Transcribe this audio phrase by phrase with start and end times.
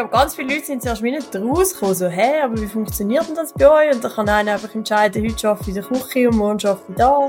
[0.00, 3.52] glaube, ganz viele Leute sind zuerst nicht rausgekommen, so, hey, aber wie funktioniert denn das
[3.52, 3.94] bei euch?
[3.94, 6.84] Und dann kann einer einfach entscheiden, heute arbeite ich in der Küche und morgen arbeite
[6.88, 7.28] ich da.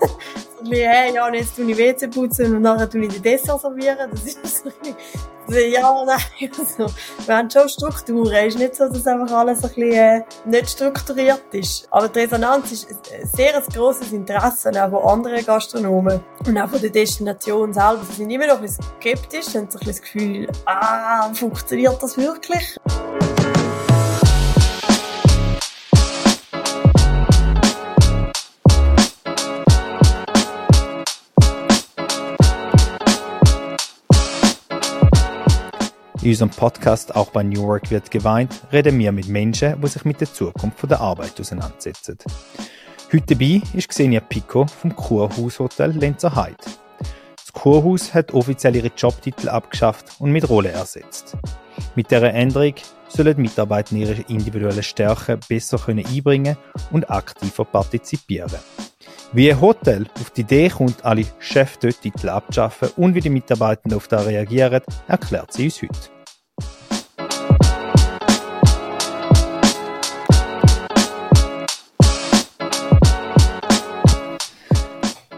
[0.00, 3.20] so ein bisschen, hey, ja, jetzt tue ich WC putzen und nachher tue ich die
[3.20, 4.10] Dessert servieren.
[4.10, 4.96] Das ist so ein bisschen,
[5.58, 6.92] ja, nein, also,
[7.26, 8.32] wir haben schon Strukturen.
[8.32, 11.86] Es ist nicht so, dass einfach alles ein bisschen äh, nicht strukturiert ist.
[11.90, 16.68] Aber die Resonanz ist ein sehr ein grosses Interesse auch von anderen Gastronomen und auch
[16.68, 18.00] von der Destination selber.
[18.10, 22.02] Sie sind immer noch ein bisschen skeptisch, haben so ein bisschen das Gefühl, ah, funktioniert
[22.02, 22.76] das wirklich?
[36.22, 40.04] In unserem Podcast Auch bei New Work wird geweint reden wir mit Menschen, die sich
[40.04, 42.18] mit der Zukunft der Arbeit auseinandersetzen.
[43.10, 46.58] Heute dabei ist Xenia Pico vom Kurhaus-Hotel Lenzer Heide.
[47.38, 51.38] Das Kurhaus hat offiziell ihre Jobtitel abgeschafft und mit Rolle ersetzt.
[51.94, 52.74] Mit dieser Änderung
[53.08, 56.58] sollen die Mitarbeiter ihre individuellen Stärken besser einbringen
[56.90, 58.60] und aktiver partizipieren.
[59.32, 64.08] Wie ein Hotel auf die Idee kommt, alle Chef-Titel abzuschaffen und wie die Mitarbeiter auf
[64.08, 66.10] das reagieren, erklärt sie uns heute.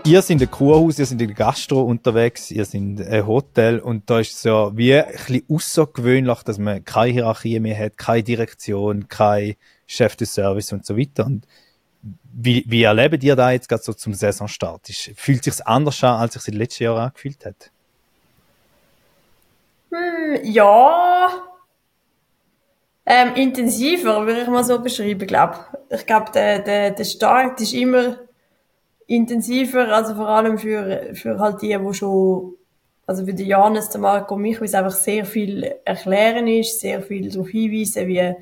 [0.05, 4.21] Ihr seid ein Kurhaus, ihr seid ein Gastro unterwegs, ihr seid ein Hotel und da
[4.21, 9.09] ist es ja wie ein bisschen außergewöhnlich, dass man keine Hierarchie mehr hat, keine Direktion,
[9.09, 11.27] kein Chef des Service und so weiter.
[11.27, 11.47] Und
[12.03, 14.89] wie, wie erlebt ihr da jetzt gerade so zum Saisonstart?
[14.89, 17.71] Ist, fühlt sich anders an, als sich in den letzten Jahren angefühlt hat?
[19.91, 21.31] Hm, ja.
[23.05, 25.57] Ähm, intensiver, würde ich mal so beschreiben, glaube
[25.91, 26.07] ich.
[26.07, 28.19] glaube, der, der, der Start ist immer
[29.07, 32.55] intensiver, also vor allem für, für halt die, die schon,
[33.07, 36.81] also für die Janis, der Marco und mich, weil es einfach sehr viel erklären ist,
[36.81, 38.35] sehr viel darauf hinweisen, wie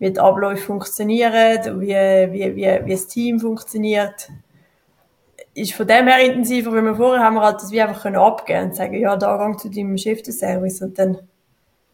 [0.00, 4.30] wie die Abläufe funktionieren, wie, wie, wie, wie das Team funktioniert.
[5.54, 8.16] Ist von dem her intensiver, weil wir vorher haben wir halt das wie einfach können
[8.16, 11.18] abgeben und sagen, ja, da gang zu deinem Chef des Service und dann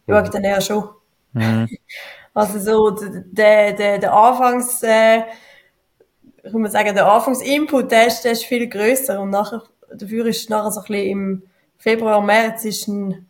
[0.07, 0.89] schaut dann er schon.
[1.33, 1.67] Mhm.
[2.33, 5.23] Also so, der, der, der Anfangs, äh,
[6.43, 10.47] ich muss sagen, der Anfangsinput, der ist, der ist viel grösser und nachher, dafür ist
[10.47, 11.43] nachher so ein bisschen im
[11.79, 13.27] Februar, März ist ein,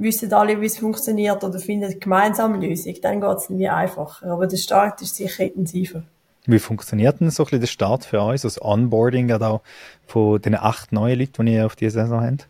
[0.00, 4.26] wissen alle, wie es funktioniert oder finden gemeinsame Lösung, dann geht es wie einfacher.
[4.26, 6.02] Aber der Start ist sicher intensiver.
[6.46, 9.60] Wie funktioniert denn so ein bisschen der Start für uns, das Onboarding auch
[10.06, 12.48] von den acht neuen Leuten, die ihr auf dieser Saison habt?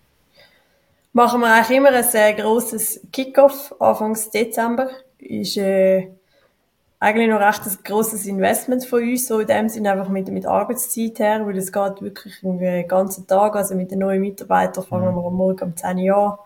[1.12, 4.90] Machen wir eigentlich immer ein sehr grosses Kickoff Anfangs Dezember.
[5.18, 6.08] Ist äh,
[7.00, 10.46] eigentlich noch recht ein grosses Investment von uns, so in dem Sinne einfach mit, mit
[10.46, 15.10] Arbeitszeit her, weil es geht wirklich den ganzen Tag, also mit den neuen Mitarbeitern fangen
[15.10, 15.16] mhm.
[15.16, 16.38] wir am Morgen um 10 Uhr an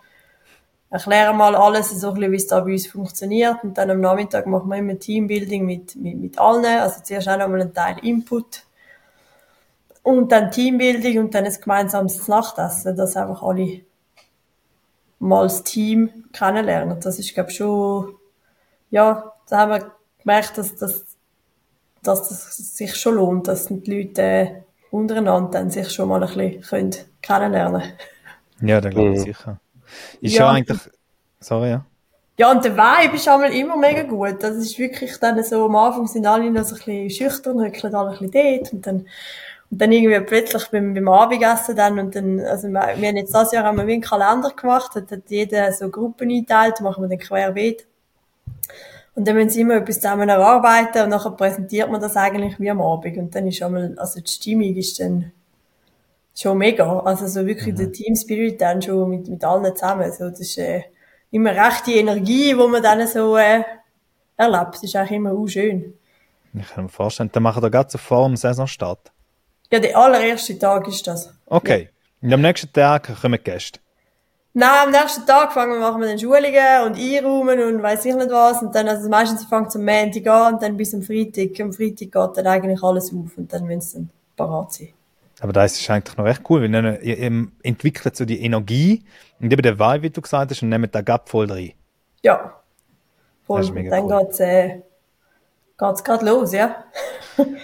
[0.95, 3.65] erklären mal alles, so ein bisschen, wie es da bei uns funktioniert.
[3.65, 6.65] Und dann am Nachmittag machen wir immer Teambuilding mit, mit, mit allen.
[6.65, 8.63] Also zuerst auch nochmal ein Teil Input.
[10.05, 13.81] Und dann Teambuilding und dann ein gemeinsames Nachtessen, dass einfach alle
[15.19, 17.01] mal das Team kennenlernen.
[17.01, 18.15] Das ist, glaube ich, schon,
[18.91, 21.05] ja, da haben wir gemerkt, dass, dass,
[22.05, 26.61] dass das sich schon lohnt, dass die Leute untereinander dann sich schon mal ein bisschen
[26.61, 28.69] können kennenlernen können.
[28.69, 29.25] Ja, dann glaube ich mhm.
[29.25, 29.61] sicher.
[30.21, 30.79] Ist ja, eigentlich,
[31.41, 31.85] sorry, ja.
[32.37, 34.43] Ja, und der Vibe ist einmal immer mega gut.
[34.43, 37.95] Das ist wirklich dann so, am Anfang sind alle noch so ein bisschen schüchtern, hückeln
[37.95, 39.07] alle ein bisschen dort und dann,
[39.71, 43.33] und dann irgendwie plötzlich beim, beim Abendessen dann und dann, also wir, wir haben jetzt
[43.35, 47.05] das Jahr haben wir wie einen Kalender gemacht, hat, hat jeder so Gruppen eingeteilt, machen
[47.05, 47.87] wir dann querbeet.
[49.15, 52.71] Und dann müssen sie immer etwas zusammen erarbeiten und nachher präsentiert man das eigentlich wie
[52.71, 53.17] am Abend.
[53.17, 55.31] Und dann ist einmal, also die Stimmung ist dann
[56.35, 57.01] schon mega.
[57.01, 57.79] Also so wirklich mhm.
[57.79, 60.11] der Team Spirit dann schon mit, mit allen zusammen.
[60.13, 60.83] So, das ist äh,
[61.31, 63.63] immer recht die Energie, wo man dann so äh,
[64.37, 64.75] erlebt.
[64.75, 65.95] Das ist eigentlich immer auch schön.
[66.57, 69.11] Ich kann mir vorstellen, dann machen wir gerade so vor dem Saisonstart.
[69.73, 71.33] Ja, der allererste Tag ist das.
[71.47, 71.89] Okay.
[72.21, 72.27] Ja.
[72.27, 73.81] Und am nächsten Tag kommen Gäste.
[74.57, 78.15] Nein, am nächsten Tag fangen wir, machen wir dann Schulungen und einräumen und weiss ich
[78.15, 78.63] nicht was.
[78.63, 81.61] Und dann, also meistens fängt es am Montag an und dann bis am Freitag.
[81.61, 84.91] Am Freitag geht dann eigentlich alles auf und dann müssen sie dann parat sein.
[85.45, 89.05] Aber das ist eigentlich noch recht cool, weil dann, ihr, ihr entwickelt so die Energie
[89.41, 91.73] und eben der Vibe, wie du gesagt hast, und nehmt da Gap voll rein.
[92.23, 92.63] Ja.
[93.43, 93.63] Voll.
[93.63, 94.21] Und dann cool.
[94.21, 94.81] geht's, äh,
[95.79, 96.87] geht's gerade los, ja.
[97.37, 97.59] und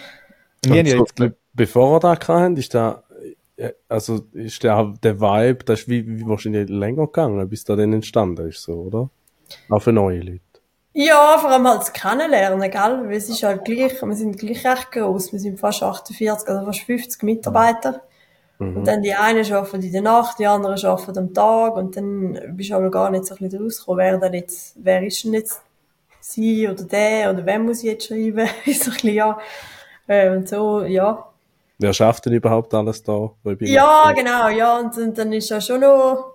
[0.67, 3.03] ja jetzt, be bevor wir da hatten, ist da,
[3.57, 7.77] äh, also ist der, der Vibe, das ist wie, wie wahrscheinlich länger gegangen, bis da
[7.77, 9.09] dann entstanden ist, so, oder?
[9.71, 10.41] Auch für neue Leute.
[10.93, 13.05] Ja, vor allem halt das Kennenlernen, gell?
[13.05, 15.33] Weil es ist halt gleich, wir sind gleich recht groß.
[15.33, 18.03] Wir sind fast 48, also fast 50 Mitarbeiter.
[18.61, 18.77] Mhm.
[18.77, 22.39] Und dann die einen arbeiten in der Nacht, die anderen arbeiten am Tag und dann
[22.57, 25.33] bist du aber gar nicht so ein bisschen rausgekommen, wer denn jetzt, wer ist denn
[25.33, 25.63] jetzt
[26.21, 28.47] sie oder der oder wem muss ich jetzt schreiben?
[28.67, 29.39] ist so ein bisschen, ja,
[30.07, 31.27] äh, und so, ja.
[31.79, 33.31] Wer schafft denn überhaupt alles da?
[33.61, 36.35] Ja, genau, ja, und, und dann ist ja schon noch,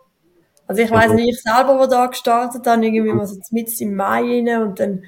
[0.68, 3.96] also ich weiss nicht, ich selber, wo da gestartet habe, irgendwie mal so mit im
[3.96, 5.04] Mai rein und dann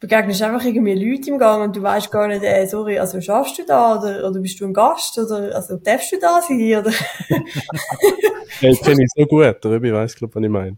[0.00, 3.58] begegnest einfach irgendwie Leute im Gang und du weißt gar nicht, äh, sorry, also schaffst
[3.58, 6.90] du da oder, oder bist du ein Gast oder also darfst du da sein oder?
[8.60, 10.76] ja, das kenne ich so gut, der Röbi weiss, glaube was ich meine.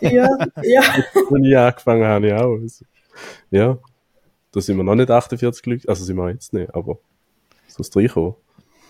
[0.00, 0.28] ja,
[0.62, 0.80] ja.
[1.14, 2.58] Als ich angefangen habe, ich auch.
[2.60, 2.84] Also,
[3.50, 3.78] ja,
[4.50, 6.98] da sind wir noch nicht 48 Leute, also sind wir jetzt nicht, aber
[7.68, 8.34] so ist reingekommen.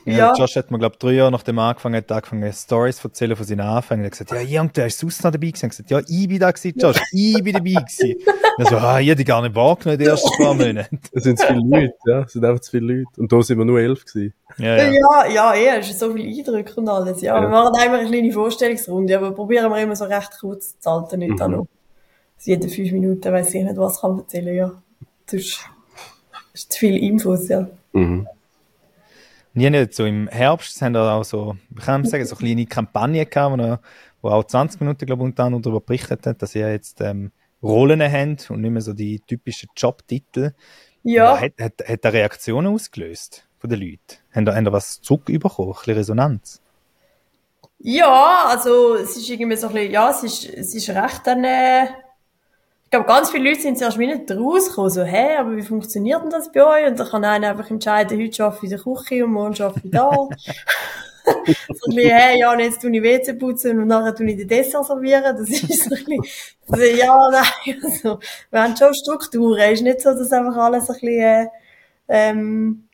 [0.07, 0.35] Ja, ja.
[0.37, 3.45] Josh hat mir, glaube drei Jahre nachdem er angefangen hat, angefangen, Stories zu erzählen von
[3.45, 4.05] seinen Anfängen.
[4.05, 5.65] Er hat gesagt, ja, Jung, du hast sonst noch dabei gewesen.
[5.65, 8.15] Er hat gesagt, ja, ich bin da gewesen, Josh, ich bin dabei gewesen.
[8.59, 10.89] Er so, ah, ich hätte gar nicht wahrgenommen, die ersten paar Monate.
[11.13, 13.21] Es sind zu viele Leute, ja, es sind einfach zu viele Leute.
[13.21, 14.33] Und da sind wir nur elf gewesen.
[14.59, 17.35] Ja, ja, ja, ja, ja es ist so viel Eindrücke und alles, ja.
[17.35, 17.43] ja.
[17.43, 21.19] Wir machen einmal eine kleine Vorstellungsrunde, aber probieren wir immer so recht kurz zu halten,
[21.19, 21.37] nicht mhm.
[21.37, 21.67] da noch.
[22.37, 24.73] Also jede fünf Minuten weiss ich nicht, was kann erzählen, ja.
[25.27, 25.61] Das ist,
[26.53, 27.67] das ist zu viel Infos, ja.
[27.93, 28.29] Mhm.
[29.57, 32.45] Und ich habe so im Herbst, haben da auch so, ich kann sagen, so eine
[32.45, 33.79] kleine Kampagne gehabt, wo,
[34.21, 37.33] wo auch 20 Minuten, glaube ich, unter anderem darüber berichtet hat, dass ihr jetzt ähm,
[37.63, 40.53] Rollen habt und nicht mehr so die typischen Jobtitel.
[41.05, 41.41] Ja.
[41.41, 44.19] Hat, hat, hat da Reaktionen ausgelöst von den Leuten?
[44.35, 46.61] Haben da, haben da was zurückbekommen, ein bisschen Resonanz?
[47.79, 51.89] Ja, also es ist irgendwie so ein bisschen, ja, es ist, es ist recht eine
[52.87, 56.23] ich glaube, ganz viele Leute sind zuerst nicht rausgekommen, so, hä, hey, aber wie funktioniert
[56.23, 56.87] denn das bei euch?
[56.89, 59.81] Und dann kann einer einfach entscheiden, heute arbeite ich in der Küche und morgen arbeite
[59.83, 60.11] ich da.
[60.13, 60.31] so
[61.33, 64.47] ein bisschen, hey, ja, und jetzt tue ich WC putzen und nachher tue ich den
[64.47, 65.37] Dessert servieren.
[65.37, 66.23] Das ist so ein bisschen,
[66.69, 68.21] so, ja, nein, also,
[68.53, 69.59] wir haben schon Strukturen.
[69.59, 71.49] Es ist nicht so, dass einfach alles ein bisschen, äh,
[72.07, 72.89] ähm,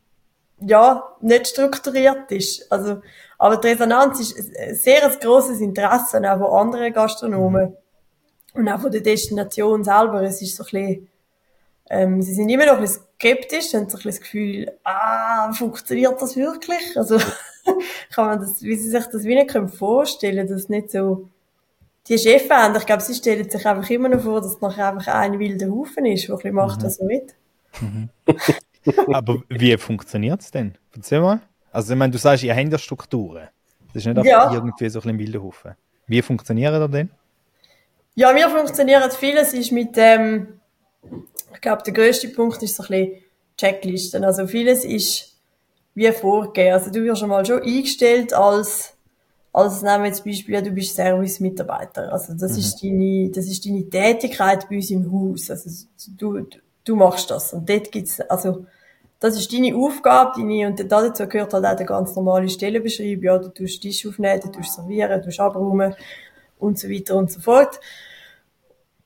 [0.61, 2.73] ja, nicht strukturiert ist.
[2.73, 3.03] Also,
[3.37, 7.77] aber die Resonanz ist ein sehr ein grosses Interesse auch von anderen Gastronomen.
[8.55, 11.09] Und auch von der Destination selber, es ist so ein bisschen,
[11.91, 15.53] ähm, sie sind immer noch ein bisschen skeptisch, haben so ein bisschen das Gefühl, ah,
[15.53, 16.97] funktioniert das wirklich?
[16.97, 17.19] Also,
[18.15, 21.29] kann man das, wie sie sich das wie nicht vorstellen dass nicht so,
[22.09, 24.89] die Chefs haben, ich glaube, sie stellen sich einfach immer noch vor, dass es nachher
[24.89, 26.85] einfach ein wilder Haufen ist, der ein bisschen macht, mhm.
[26.85, 27.27] was er will.
[27.81, 28.09] Mhm.
[29.15, 30.77] Aber wie funktioniert es denn?
[30.95, 31.41] Erzähl mal.
[31.71, 33.49] Also, ich meine, du sagst, ihr habt ja Strukturen.
[33.95, 34.53] Das ist nicht ja.
[34.53, 35.75] irgendwie so ein wilder Haufen.
[36.07, 37.11] Wie funktioniert er denn?
[38.15, 40.61] Ja, wir funktionieren vieles ist mit dem,
[41.55, 43.23] ich glaube, der größte Punkt ist so ein bisschen
[43.57, 44.25] Checklisten.
[44.25, 45.33] Also vieles ist
[45.95, 46.75] wie vorgegeben.
[46.75, 48.95] Also du wirst schon mal schon eingestellt als,
[49.53, 52.13] als nehmen wir jetzt Beispiel, du bist Service-Mitarbeiter.
[52.13, 52.59] Also das mhm.
[52.59, 55.51] ist deine, das ist deine Tätigkeit bei uns im Haus.
[55.51, 55.87] Also
[56.19, 56.47] du,
[56.85, 57.53] du machst das.
[57.53, 58.67] Und dort gibt's, also,
[59.21, 63.25] das ist deine Aufgabe, deine, und dazu gehört halt auch der ganz normale Stellenbeschreibung.
[63.25, 65.95] Ja, du tust Tisch aufnehmen, du tust servieren, du tust abräumen,
[66.63, 67.81] und so weiter und so fort.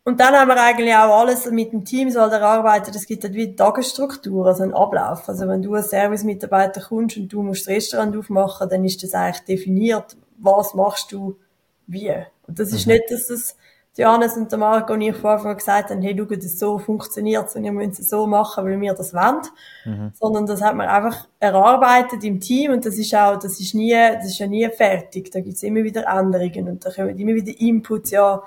[0.04, 2.94] Und dann haben wir eigentlich auch alles mit dem Team so erarbeitet.
[2.94, 5.28] Es gibt halt wie Tagesstruktur, also einen Ablauf.
[5.28, 9.14] Also wenn du als Service-Mitarbeiter kommst und du musst das Restaurant aufmachen, dann ist das
[9.14, 11.36] eigentlich definiert, was machst du
[11.88, 12.12] wie.
[12.46, 12.92] Und das ist mhm.
[12.92, 13.56] nicht, dass es
[13.96, 17.64] Johannes und der Marco und ich vorher gesagt haben, hey, schau, das so funktioniert und
[17.64, 19.42] ihr müsst es so machen, weil wir das wollen.
[19.84, 20.12] Mhm.
[20.14, 23.92] Sondern das hat man einfach erarbeitet im Team und das ist auch, das ist nie,
[23.92, 25.30] das ist ja nie fertig.
[25.30, 28.42] Da gibt's immer wieder Änderungen und da kommen immer wieder Inputs, ja,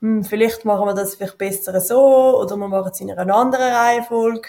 [0.00, 3.72] hm, vielleicht machen wir das vielleicht besser so oder wir machen es in einer anderen
[3.72, 4.48] Reihenfolge.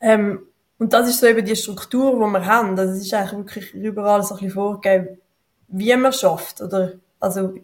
[0.00, 0.46] Ähm,
[0.78, 2.76] und das ist so eben die Struktur, die wir haben.
[2.76, 5.18] Das ist eigentlich wirklich überall so ein bisschen vorgegeben,
[5.68, 6.60] wie man schafft.
[6.60, 7.54] Oder, also,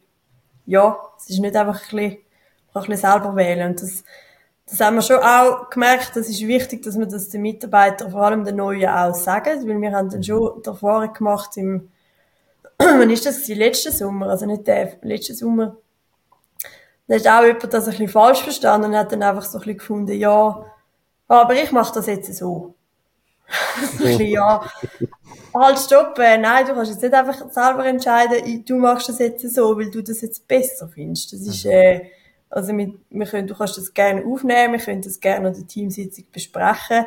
[0.70, 2.18] ja, es ist nicht einfach ein bisschen,
[2.74, 3.70] ein bisschen selber wählen.
[3.70, 4.04] Und das,
[4.66, 8.22] das haben wir schon auch gemerkt, das ist wichtig, dass wir das den Mitarbeitern, vor
[8.22, 11.90] allem den Neuen, auch sagen, weil wir haben dann schon die Erfahrung gemacht im,
[12.78, 15.76] wann ist das Letzten Sommer, also nicht der, letzten Sommer.
[17.08, 19.62] Da ist auch jemand das ein bisschen falsch verstanden und hat dann einfach so ein
[19.62, 20.64] bisschen gefunden, ja,
[21.26, 22.74] aber ich mache das jetzt so.
[24.18, 24.64] Ja,
[25.54, 29.54] halt stopp, äh, nein, du kannst jetzt nicht einfach selber entscheiden, du machst das jetzt
[29.54, 31.32] so, weil du das jetzt besser findest.
[31.32, 31.70] Das ist, mhm.
[31.70, 32.10] äh,
[32.48, 35.66] also mit, wir können, du kannst das gerne aufnehmen, wir können das gerne an der
[35.66, 37.06] Teamsitzung besprechen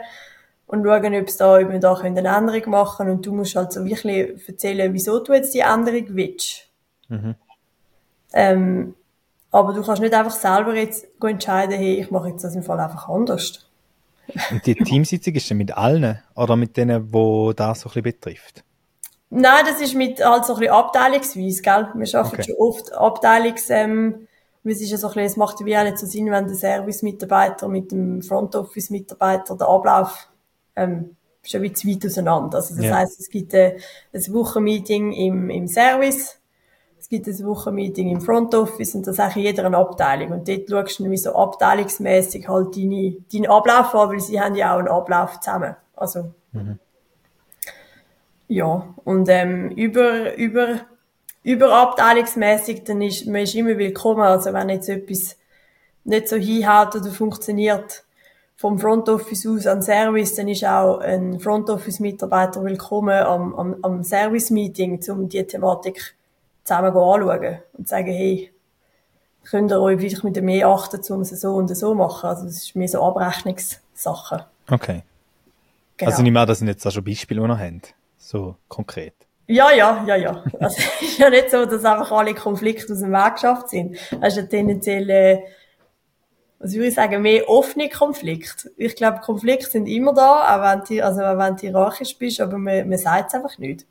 [0.68, 3.72] und schauen, ob es da, ob wir da eine Änderung machen und du musst halt
[3.72, 6.70] so wirklich erzählen, wieso du jetzt die Änderung willst.
[7.10, 7.36] Mhm.
[8.34, 8.96] Ähm,
[9.52, 12.80] aber du kannst nicht einfach selber jetzt entscheiden, hey, ich mache jetzt das im Fall
[12.80, 13.70] einfach anders.
[14.51, 18.03] Und die Teamsitzung ist dann mit allen oder mit denen, wo das so ein bisschen
[18.03, 18.63] betrifft?
[19.30, 21.88] Nein, das ist mit halt so ein bisschen abteilungsweise, gell?
[21.96, 22.44] Wir arbeiten okay.
[22.44, 24.27] schon oft abteilungs, ähm,
[24.63, 26.56] es ist ja so ein bisschen, es macht wie auch nicht so Sinn, wenn der
[26.56, 30.30] Service-Mitarbeiter mit dem Front-Office-Mitarbeiter den Ablauf,
[30.75, 32.58] ähm, schon wie zu weit auseinander.
[32.58, 32.96] Also das ja.
[32.96, 33.74] heißt, es gibt ein,
[34.13, 36.39] ein Wochenmeeting im, im Service,
[37.13, 40.32] gibt ein Wochenmeeting im Front Office und das eigentlich in jeder eine Abteilung.
[40.32, 44.55] Und dort schaust du wie so abteilungsmäßig halt deine, deinen Ablauf an, weil sie haben
[44.55, 45.75] ja auch einen Ablauf zusammen.
[45.96, 46.79] Also, mhm.
[48.48, 48.88] ja.
[49.03, 50.79] Und, ähm, über, über,
[51.43, 54.22] überabteilungsmäßig, dann ist, man ist immer willkommen.
[54.22, 55.38] Also wenn jetzt etwas
[56.05, 58.05] nicht so hinhaut oder funktioniert,
[58.55, 63.53] vom Front Office aus an Service, dann ist auch ein Front Office Mitarbeiter willkommen am,
[63.53, 66.15] am, am Service Meeting, um die Thematik
[66.63, 68.51] zusammen anschauen und sagen, hey,
[69.43, 72.29] könnt ihr euch vielleicht mit dem mehr achten, um es so und so machen.
[72.29, 74.41] Also das ist mehr so Abrechnungssachen.
[74.70, 75.03] Okay.
[75.98, 76.12] Genau.
[76.12, 77.93] Also nicht mehr, dass ihr jetzt auch schon Beispiele noch habt.
[78.17, 79.13] So konkret.
[79.48, 80.43] Ja, ja, ja, ja.
[80.60, 83.98] Also es ist ja nicht so, dass einfach alle Konflikte aus dem Weg geschafft sind.
[84.22, 85.39] Es ist ja tendenziell, äh,
[86.60, 88.72] was würde ich sagen, mehr offene Konflikte.
[88.77, 92.39] Ich glaube, Konflikte sind immer da, auch wenn du, also auch wenn du hierarchisch bist,
[92.39, 93.86] aber man, man sagt es einfach nicht.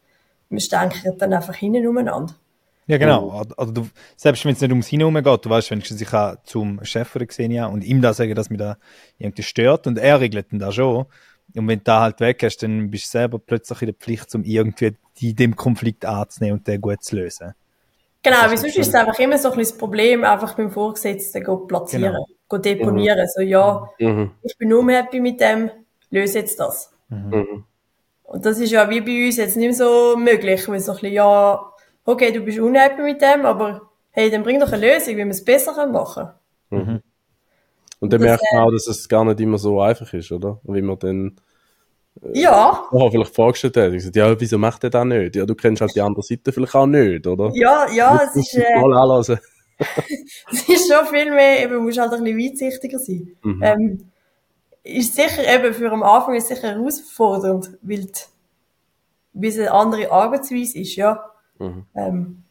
[0.49, 2.35] Man stänkt dann einfach hinten umeinander.
[2.87, 3.43] Ja, genau.
[3.57, 6.85] Also du, selbst wenn es nicht ums Hinherum geht, du weißt wenigstens, ich habe zum
[6.85, 8.77] Chef gesehen ja, und ihm da sagen, dass mich da
[9.19, 11.07] irgendwie stört und er regelt dann da schon.
[11.55, 14.35] Und wenn du da halt weg hast, dann bist du selber plötzlich in der Pflicht,
[14.35, 17.55] um irgendwie die, dem Konflikt anzunehmen und den gut zu lösen.
[18.23, 21.43] Genau, weil sonst ist es einfach immer so ein bisschen das Problem, einfach beim Vorgesetzten
[21.43, 22.27] go platzieren, genau.
[22.49, 23.19] go deponieren.
[23.19, 23.29] Mhm.
[23.35, 24.31] So, ja, mhm.
[24.43, 25.71] ich bin nur happy mit dem,
[26.11, 26.93] löse jetzt das.
[27.09, 27.65] Mhm.
[28.23, 30.99] Und das ist ja wie bei uns jetzt nicht mehr so möglich, weil so ein
[30.99, 31.72] bisschen, ja,
[32.05, 35.29] okay, du bist unhappy mit dem, aber hey, dann bring doch eine Lösung, wie wir
[35.29, 36.29] es besser machen
[36.71, 36.87] können.
[36.87, 37.03] Mhm.
[38.01, 40.61] Und dann das, merkt man auch, dass es gar nicht immer so einfach ist, oder?
[40.65, 41.37] Wie man dann
[42.21, 42.85] äh, ja.
[42.91, 43.89] Oh, vielleicht vorgestellt hat.
[43.89, 45.37] Ich gesagt, ja, wieso macht er das nicht?
[45.37, 47.51] Ja, du kennst halt die andere Seite vielleicht auch nicht, oder?
[47.55, 49.39] Ja, ja, es ist, äh, mal anlassen.
[50.53, 53.37] es ist schon viel mehr, eben, musst halt ein bisschen weitsichtiger sein.
[53.43, 53.63] Mhm.
[53.63, 54.13] Ähm,
[54.85, 58.09] ist sicher eben für am Anfang ist sicher herausfordernd, weil,
[59.33, 61.25] wie es eine andere Arbeitsweise ist, ja.
[61.63, 61.87] Mhm.
[61.95, 62.43] Ähm,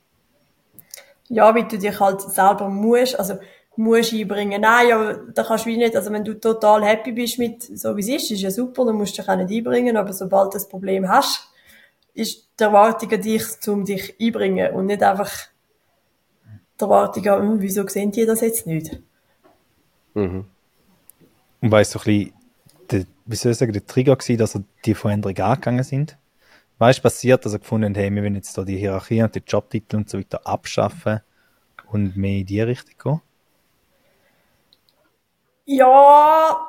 [1.29, 3.35] ja, wie du dich halt selber musst, also
[3.75, 4.61] musst einbringen.
[4.61, 7.95] Nein, ja, da kannst du wie nicht, also wenn du total happy bist mit so
[7.95, 10.53] wie es ist, ist ja super, dann musst du dich auch nicht einbringen, aber sobald
[10.53, 11.47] du das Problem hast,
[12.13, 15.31] ist die Erwartung an dich, um dich einbringen und nicht einfach
[16.79, 18.99] die Erwartung an, hm, wieso sehen die das jetzt nicht?
[20.13, 20.45] Mhm.
[21.61, 22.33] Und weißt du, ein bisschen,
[22.91, 26.17] der, wie soll ich sagen, der Trigger war, dass die Veränderung angegangen sind?
[26.81, 29.35] Was ist passiert, dass er gefunden hat, hey, wir wollen jetzt da die Hierarchie und
[29.35, 31.21] die Jobtitel und so weiter abschaffen
[31.91, 33.21] und mehr in die Richtung gehen?
[35.65, 36.67] Ja,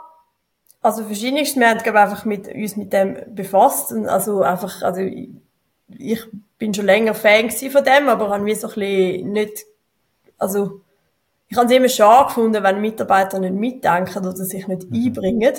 [0.83, 1.57] also verschiedenes.
[1.57, 6.21] Wir haben einfach mit uns mit dem befasst und also einfach, also ich
[6.59, 9.65] bin schon länger Fan von dem, aber habe mir so ein bisschen nicht,
[10.37, 10.83] also
[11.49, 15.07] ich habe es immer schade gefunden, wenn Mitarbeiter nicht mitdenken oder sich nicht mhm.
[15.07, 15.55] einbringen.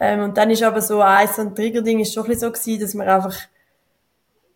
[0.00, 2.80] Ähm, und dann ist aber so eins und Triggerding ist schon ein bisschen so gewesen,
[2.80, 3.36] dass wir einfach,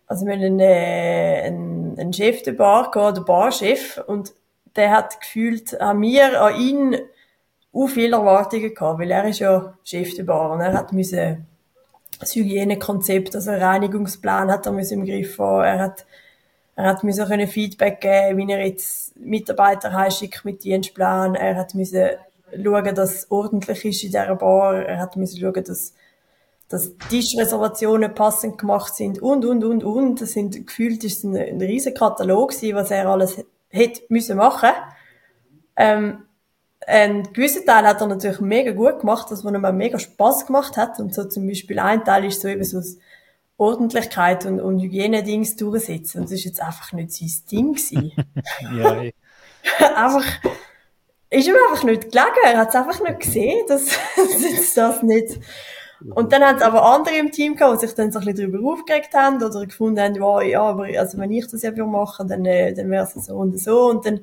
[0.07, 4.33] also wir haben einen, äh, einen, einen Chef der Bar gehabt, der Barchef, und
[4.75, 6.97] der hat gefühlt an mir, an ihn,
[7.71, 11.45] auch viele Erwartungen gehabt, weil er ist ja Chef der Bar und er hat müssen
[12.19, 16.05] das Hygienekonzept, also Reinigungsplan hat er müssen im Griff haben, er hat
[16.77, 21.35] er hat müssen Feedback geben, wie er jetzt Mitarbeiter heimschickt mit Dienstplan.
[21.35, 22.09] Er hat müssen
[22.51, 24.85] schauen, dass es ordentlich ist in dieser Bar.
[24.85, 25.93] Er hat müssen schauen, dass,
[26.69, 30.21] dass Tischreservationen passend gemacht sind und, und, und, und.
[30.21, 34.69] Das sind, gefühlt ist ein, ein riesen Katalog gewesen, was er alles hätte müssen machen.
[35.75, 36.23] Ähm,
[36.87, 40.77] ein gewisser Teil hat er natürlich mega gut gemacht, das, was ihm mega Spaß gemacht
[40.77, 40.99] hat.
[40.99, 42.97] Und so zum Beispiel ein Teil ist so eben so das
[43.57, 46.19] Ordentlichkeit und, und Hygienedings durchsetzen.
[46.19, 48.11] Und das ist jetzt einfach nicht sein Ding gewesen.
[48.77, 49.01] ja,
[49.95, 50.25] einfach,
[51.29, 52.35] ist ihm einfach nicht gelegen.
[52.43, 55.39] Er hat es einfach nicht gesehen, dass, dass das nicht.
[56.13, 58.51] Und dann hat es aber andere im Team gehabt, die sich dann so ein bisschen
[58.51, 62.27] darüber aufgeregt haben oder gefunden haben, wow, ja, aber also wenn ich das ja machen
[62.27, 63.89] dann, äh, dann wäre es so und so.
[63.89, 64.19] Und dann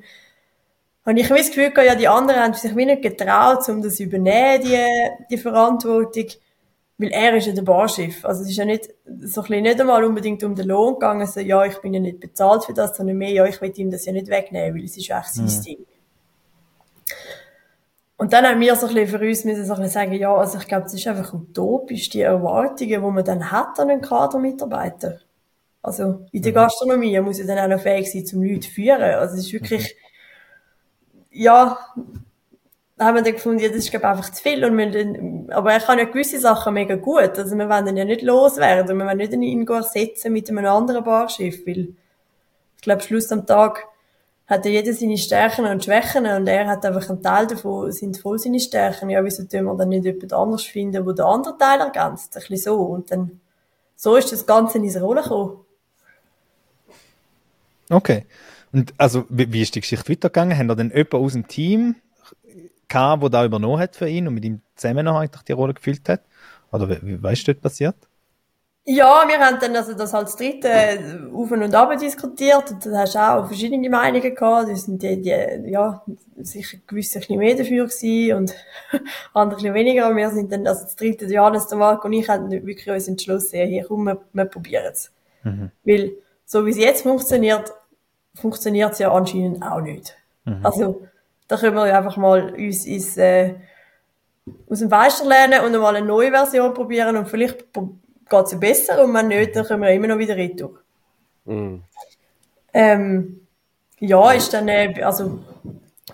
[1.05, 3.99] habe ich das Gefühl gehabt, ja, die anderen haben sich wie nicht getraut, um das
[3.99, 4.77] übernehmen, die,
[5.31, 6.27] die Verantwortung.
[6.99, 8.23] Weil er ist ja der Barchef.
[8.23, 11.25] Also es ist ja nicht, so ein bisschen nicht einmal unbedingt um den Lohn gegangen,
[11.25, 13.89] so, ja, ich bin ja nicht bezahlt für das, sondern mehr, ja, ich will ihm
[13.89, 15.63] das ja nicht wegnehmen, weil es ist ja echt sein mhm.
[15.63, 15.85] Ding.
[18.17, 20.33] Und dann haben wir so ein bisschen für uns müssen so ein bisschen sagen, ja,
[20.33, 24.01] also ich glaube, es ist einfach utopisch, die Erwartungen, die man dann hat an einen
[24.01, 25.19] Kadermitarbeiter.
[25.81, 26.55] Also in der mhm.
[26.55, 29.01] Gastronomie muss er dann auch noch fähig sein, zum Leute zu führen.
[29.01, 29.95] Also es ist wirklich,
[31.11, 31.19] mhm.
[31.31, 31.77] ja,
[32.95, 34.63] da haben wir dann gefunden, ja, das ist glaube einfach zu viel.
[34.63, 37.37] Und wir dann, aber er kann ja gewisse Sachen mega gut.
[37.37, 38.97] Also wir wollen dann ja nicht loswerden.
[38.97, 41.95] Wir wollen nicht ihn ersetzen mit einem anderen Barschiff, weil
[42.75, 43.87] ich glaube, Schluss am Tag
[44.45, 48.17] hat ja jeder seine Stärken und Schwächen und er hat einfach einen Teil davon, sind
[48.17, 49.09] voll seine Stärken.
[49.09, 52.35] Ja, wieso tun wir dann nicht jemand anders finden, der andere Teil ergänzt?
[52.35, 52.75] Ein bisschen so.
[52.81, 53.39] Und dann,
[53.95, 55.59] so ist das Ganze in seine Rolle gekommen.
[57.89, 58.25] Okay.
[58.73, 60.57] Und also, wie, wie ist die Geschichte weitergegangen?
[60.57, 61.95] Haben da dann jemand aus dem Team
[62.87, 66.09] gehabt, der da übernommen hat für ihn und mit ihm zusammen eigentlich die Rolle gefüllt
[66.09, 66.21] hat?
[66.71, 67.95] Oder wie, wie weißt du, dort passiert?
[68.85, 73.15] Ja, wir haben dann also das als dritte auf und ab diskutiert und da hast
[73.15, 74.69] du auch verschiedene Meinungen gehabt.
[74.69, 76.03] Das sind die, die ja,
[76.41, 78.55] sicher gewisse ein bisschen mehr dafür gewesen und
[79.33, 80.09] andere ein bisschen weniger.
[80.09, 83.07] Und wir sind dann, also das dritte, Johannes, der Marco und ich, haben wirklich uns
[83.07, 85.11] entschlossen, ja, hier, komm, wir, wir probieren es.
[85.43, 85.71] Mhm.
[85.85, 86.11] Weil,
[86.43, 87.71] so wie es jetzt funktioniert,
[88.35, 90.13] funktioniert es ja anscheinend auch nicht.
[90.43, 90.59] Mhm.
[90.61, 91.07] Also,
[91.47, 93.53] da können wir ja einfach mal uns ins, äh,
[94.69, 97.71] aus dem Fenster lernen und mal eine neue Version probieren und vielleicht
[98.29, 100.79] geht es ja besser und wenn nicht, dann können wir immer noch wieder retour.
[101.45, 101.77] Mm.
[102.73, 103.47] Ähm,
[103.99, 105.39] ja, ist dann, äh, also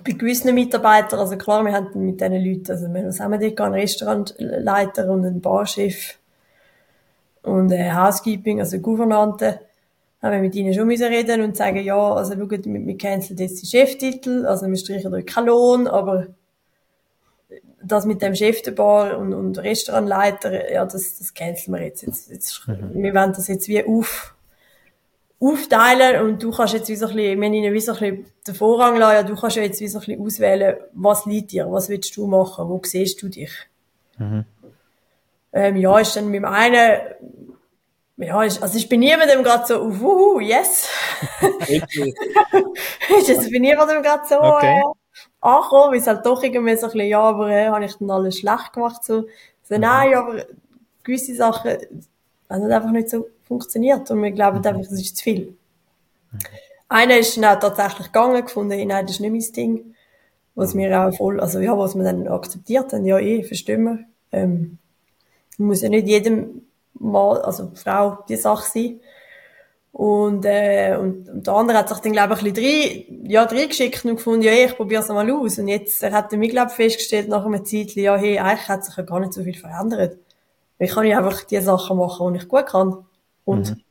[0.03, 3.73] bei gewissen Mitarbeitern, also klar, wir haben mit diesen Leuten, also wir haben dort einen
[3.73, 6.17] Restaurantleiter und einen Barchef
[7.43, 9.61] und äh, Housekeeping, also Gouvernante,
[10.21, 13.39] haben wir mit ihnen schon müssen reden und sagen, ja, also schaut, wir, wir canceln
[13.39, 16.27] jetzt die Cheftitel, also wir streichen euch keinen Lohn, aber
[17.81, 22.01] das mit dem Chef der Bar und, und Restaurantleiter, ja, das, das canceln wir jetzt.
[22.01, 22.91] jetzt, jetzt mhm.
[22.93, 24.35] Wir wollen das jetzt wie auf,
[25.39, 27.99] aufteilen und du kannst jetzt wie so ein bisschen, wir haben ihnen wie so ein
[27.99, 31.25] bisschen den Vorrang lassen, ja, du kannst ja jetzt wie so ein bisschen auswählen, was
[31.25, 33.51] liegt dir, was willst du machen, wo siehst du dich?
[34.17, 34.45] Mhm.
[35.51, 36.99] Ähm, ja, ist dann mit dem einen,
[38.17, 40.89] ja, ist, also ich bin niemandem gerade so, uh, yes.
[41.67, 44.81] ist jetzt bei niemandem gerade so, okay.
[45.41, 48.11] Angekommen, weil es halt doch irgendwie so ein bisschen, ja, aber äh, habe ich dann
[48.11, 49.25] alles schlecht gemacht, so.
[49.63, 49.81] So, mhm.
[49.81, 50.45] nein, aber
[51.03, 51.77] gewisse Sachen
[52.49, 54.65] haben einfach nicht so funktioniert und wir glauben mhm.
[54.65, 55.57] einfach, das ist zu viel.
[56.31, 56.39] Mhm.
[56.89, 59.95] Einer ist dann auch tatsächlich gegangen, gefunden, nein, das ist nicht mein Ding.
[60.55, 63.99] Was wir auch voll, also ja, was wir dann akzeptiert haben, ja, eh, verstehen wir.
[64.31, 64.79] Ähm,
[65.59, 66.63] muss ja nicht jedem
[66.95, 68.99] Mal, also Frau, die Sache sein.
[69.91, 73.45] Und, äh, und, und der andere hat sich dann, glaube ich, ein bisschen drei, ja,
[73.45, 75.57] drei geschickt und gefunden, ja, ich probiere es mal aus.
[75.57, 78.85] Und jetzt er hat er mir, glaube festgestellt, nach einem Zeitchen, ja, hey, eigentlich hat
[78.85, 80.17] sich ja gar nicht so viel verändert.
[80.77, 83.05] Ich kann ja einfach die Sachen machen, die ich gut kann.
[83.45, 83.81] Und mhm.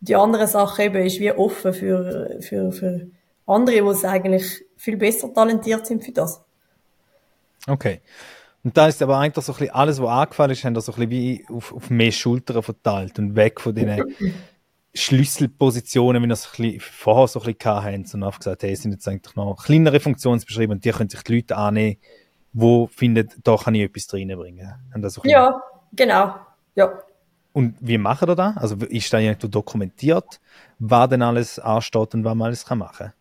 [0.00, 3.06] die andere Sache eben ist wie offen für, für, für
[3.46, 6.42] andere, die eigentlich viel besser talentiert sind für das.
[7.66, 8.00] Okay.
[8.62, 10.92] Und da ist aber eigentlich so ein bisschen alles, was angefallen ist, haben da so
[10.92, 14.04] ein bisschen wie auf, auf mehr Schultern verteilt und weg von den
[14.96, 18.92] Schlüsselpositionen, wie wir es vorher so ein bisschen hatten, und einfach gesagt, hey, es sind
[18.92, 21.96] jetzt eigentlich noch kleinere Funktionsbeschreibungen und die können sich die Leute annehmen,
[22.52, 24.72] wo finden, da kann ich etwas reinbringen.
[25.24, 26.36] Ja, genau.
[26.74, 26.92] Ja.
[27.52, 28.56] Und wie machen wir das?
[28.56, 30.40] Also ist da irgendwo dokumentiert,
[30.78, 33.12] was denn alles ansteht und was man alles kann machen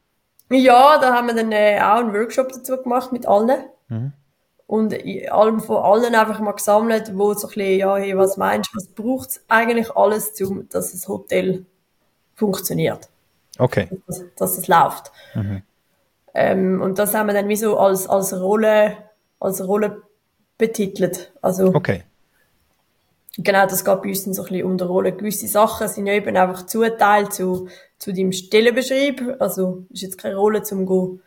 [0.50, 3.64] Ja, da haben wir dann äh, auch einen Workshop dazu gemacht mit allen.
[3.88, 4.14] Mhm.
[4.68, 4.96] Und
[5.32, 8.78] allem von allen einfach mal gesammelt, wo so ein bisschen, ja, hey, was meinst du,
[8.78, 11.66] was braucht es eigentlich alles, um, dass das Hotel
[12.36, 13.08] funktioniert?
[13.60, 13.88] Okay.
[14.08, 15.12] Dass, dass es läuft.
[15.36, 15.62] Mhm.
[16.34, 18.98] Ähm, und das haben wir dann wie so als, als Rolle,
[19.40, 20.02] als Rolle
[20.58, 21.32] betitelt.
[21.42, 22.04] Also, okay.
[23.38, 25.12] Genau, das geht bei uns dann so ein bisschen um die Rolle.
[25.12, 29.38] Gewisse Sachen sind ja eben einfach zuteilt zu, zu deinem Stellenbeschrieb.
[29.40, 31.20] Also, ist jetzt keine Rolle zum go,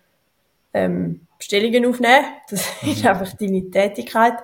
[0.72, 2.24] ähm, Bestellungen aufnehmen.
[2.50, 3.08] Das ist mhm.
[3.08, 4.34] einfach deine Tätigkeit.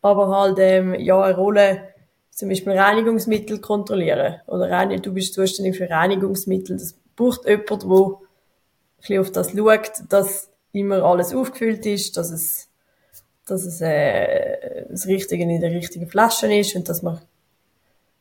[0.00, 1.88] Aber halt, ähm, ja, eine Rolle,
[2.30, 4.36] zum Beispiel Reinigungsmittel kontrollieren.
[4.46, 6.76] Oder rein, du bist zuständig für Reinigungsmittel.
[6.76, 8.14] Das braucht jemand, der ein
[8.98, 12.68] bisschen auf das schaut, dass immer alles aufgefüllt ist, dass es,
[13.46, 17.20] dass es, äh, das Richtige in der richtigen Flasche ist und dass man,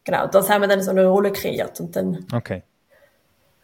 [0.04, 2.64] genau, das haben wir dann so eine Rolle kreiert und dann, okay.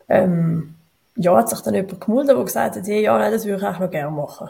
[0.09, 0.75] ähm,
[1.15, 3.67] ja, hat sich dann jemand gemeldet, der gesagt hat, hey, ja, nein, das würde ich
[3.67, 4.49] auch noch gerne machen.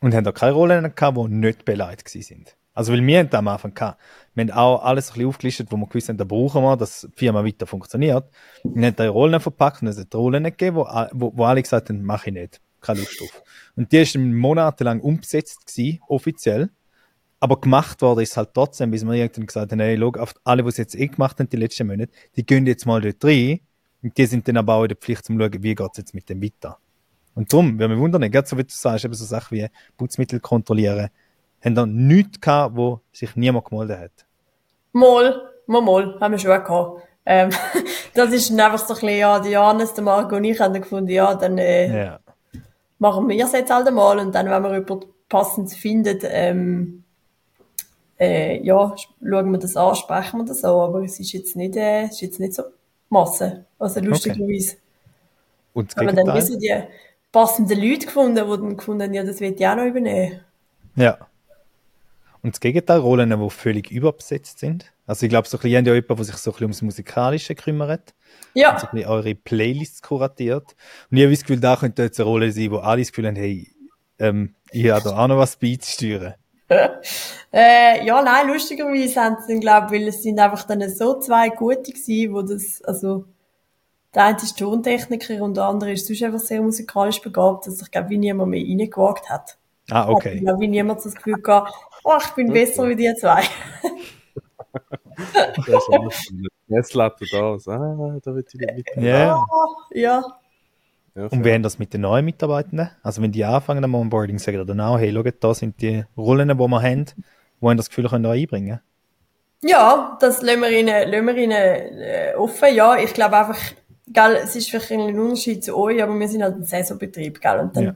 [0.00, 2.56] Und haben da keine Rollen gehabt, die nicht beleidigt sind?
[2.74, 4.00] Also, weil wir haben da am Anfang gehabt,
[4.34, 7.08] wir haben auch alles ein bisschen aufgelistet, wo wir gewusst haben, da brauchen wir, dass
[7.10, 8.24] die Firma weiter funktioniert.
[8.62, 11.88] Wir haben da Rollen verpackt und es hat Rollen gegeben, wo, wo, wo alle gesagt
[11.88, 12.60] haben, mache ich nicht.
[12.82, 13.42] Keine Lust drauf.
[13.76, 16.70] Und die ist monatelang umgesetzt gewesen, offiziell.
[17.40, 20.12] Aber gemacht worden ist halt trotzdem, bis wir irgendwann gesagt haben, hey, schau,
[20.44, 23.24] alle, die es jetzt eh gemacht haben, die letzten Monate, die gehen jetzt mal dort
[23.24, 23.60] rein
[24.02, 26.14] und die sind dann aber auch in der Pflicht, zu schauen, wie geht es jetzt
[26.14, 26.78] mit dem weiter.
[27.34, 30.40] Und darum, wenn wir wundern, gerade so wie du sagst, eben so Sachen wie Putzmittel
[30.40, 31.10] kontrollieren,
[31.64, 34.26] haben da nichts gehabt, wo sich niemand gemeldet hat.
[34.92, 37.02] Mal, mal, mal, haben wir schon gehabt.
[37.26, 37.50] Ähm,
[38.14, 40.82] das ist einfach so ein bisschen, ja, die Janis, der Marco und ich haben dann
[40.82, 42.20] gefunden, ja, dann äh, ja.
[42.98, 47.02] machen wir es jetzt halt einmal und dann, wenn wir jemanden passend findet, ähm,
[48.18, 51.76] äh, ja, schauen wir das an, sprechen wir das an, aber es ist jetzt nicht,
[51.76, 52.62] äh, es ist jetzt nicht so
[53.08, 53.64] Masse.
[53.78, 54.72] Also lustigerweise.
[54.72, 54.80] Okay.
[55.74, 56.42] Und das Haben wir dann Gegenteil?
[56.42, 56.82] wissen die
[57.32, 60.40] passenden Leute gefunden, die dann gefunden haben, ja, das will ich auch noch übernehmen.
[60.96, 61.18] Ja.
[62.42, 64.92] Und das Gegenteil, Rollen, die völlig überbesetzt sind.
[65.06, 66.64] Also ich glaube, so ein bisschen, ihr habt ja jemanden, der sich so ein bisschen
[66.64, 68.14] ums Musikalische kümmert.
[68.54, 70.74] Ja, so ein bisschen eure Playlists kuratiert.
[71.10, 73.26] Und ich habe das Gefühl, da könnte jetzt eine Rolle sein, wo alle das Gefühl
[73.26, 73.70] haben, hey,
[74.18, 76.34] ähm, ich habe da auch noch was beizusteuern.
[76.68, 81.48] Äh, ja, nein, lustigerweise haben sie dann, glaube weil es sind einfach dann so zwei
[81.50, 83.24] Gute gewesen, wo das, also,
[84.14, 87.90] der eine ist Tontechniker und der andere ist sonst einfach sehr musikalisch begabt, dass sich,
[87.90, 89.58] glaube wie niemand mehr reingewagt hat.
[89.90, 90.40] Ah, Hat, okay.
[90.40, 93.44] glaube wie niemand so das Gefühl gehabt, oh, ich bin besser wie die zwei.
[95.16, 97.58] Da ist alles so eine Messlatte da.
[97.58, 99.04] So, ah, da wird ich nicht mit.
[99.04, 99.44] Ja.
[99.92, 100.24] ja.
[101.16, 102.90] Ja, Und wie haben das mit den neuen Mitarbeitenden?
[103.02, 106.04] Also wenn die anfangen am Onboarding, sagen die dann auch, hey, schaut, da sind die
[106.16, 107.06] Rollen, die wir haben,
[107.58, 108.80] wo haben das Gefühl, können da einbringen.
[109.62, 112.74] Ja, das lassen wir ihnen, lassen wir ihnen äh, offen.
[112.74, 113.58] Ja, ich glaube einfach,
[114.06, 117.60] gell, es ist vielleicht ein Unterschied zu euch, aber wir sind halt ein Saisonbetrieb, gell,
[117.60, 117.94] und dann, Ja.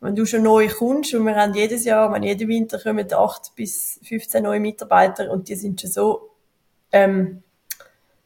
[0.00, 3.56] wenn du schon neu kommst und wir haben jedes Jahr, wenn jeden Winter kommen 8
[3.56, 6.30] bis 15 neue Mitarbeiter und die sind schon so,
[6.92, 7.42] ähm,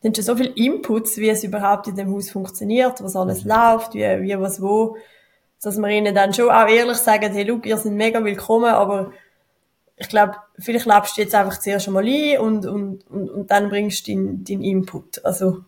[0.08, 3.94] haben schon so viel Inputs, wie es überhaupt in dem Haus funktioniert, was alles läuft,
[3.94, 4.96] wie, wie was wo,
[5.62, 9.12] dass wir ihnen dann schon auch ehrlich sagen, hey, look, ihr seid mega willkommen, aber
[9.96, 13.68] ich glaube, vielleicht lebst du jetzt einfach zuerst einmal ein und, und, und, und dann
[13.68, 15.22] bringst du deinen deinen Input.
[15.24, 15.64] Also,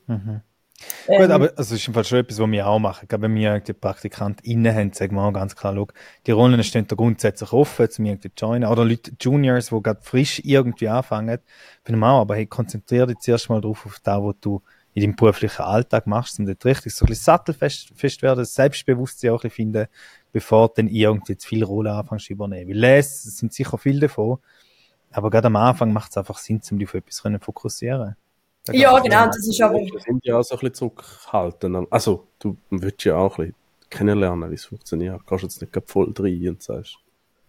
[1.06, 3.08] Gut, ähm, aber also, das ist im Fall schon etwas, was wir auch machen.
[3.08, 5.88] Gerade wenn wir die PraktikantInnen haben, sagen wir auch ganz klar, schau,
[6.26, 8.68] die Rollen stehen da grundsätzlich offen, zu mir irgendwie joinen.
[8.68, 11.38] Oder Leute, Juniors, die gerade frisch irgendwie anfangen,
[11.84, 14.62] finden wir auch, aber hey, konzentriere dich zuerst mal drauf, auf das, was du
[14.94, 18.54] in deinem beruflichen Alltag machst, und dort richtig so ein bisschen sattelfest fest werden, das
[18.54, 19.86] Selbstbewusstsein auch ein bisschen finden,
[20.32, 22.70] bevor du dann irgendwie zu viele Rollen anfängst zu übernehmen.
[22.70, 24.38] Weil es es sind sicher viele davon,
[25.10, 28.16] aber gerade am Anfang macht es einfach Sinn, um dich auf etwas können fokussieren
[28.70, 31.88] ja, geht's genau, das ist aber, Wir sind ja auch so ein bisschen zurückhaltend.
[31.90, 33.56] Also, du willst ja auch ein bisschen
[33.90, 35.20] kennenlernen, wie es funktioniert.
[35.20, 36.96] Du kannst jetzt nicht gerade voll rein und sagst,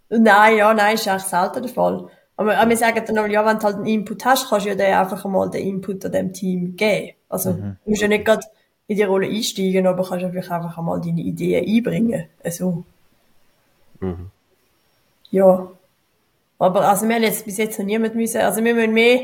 [0.10, 2.08] nein, ja, nein, ist eigentlich selten der Fall.
[2.36, 4.70] Aber, aber wir sagen dann auch, ja, wenn du halt einen Input hast, kannst du
[4.70, 7.12] ja dann einfach einmal den Input an dem Team geben.
[7.30, 8.46] Also, du musst ja nicht gerade
[8.88, 12.28] in die Rolle einsteigen, aber kannst ja vielleicht einfach einmal deine Ideen einbringen.
[12.44, 12.84] Also,
[14.00, 14.32] mhm.
[15.30, 15.68] Ja.
[16.60, 19.22] Aber also wir haben jetzt bis jetzt noch niemand müssen, also wir müssen mehr,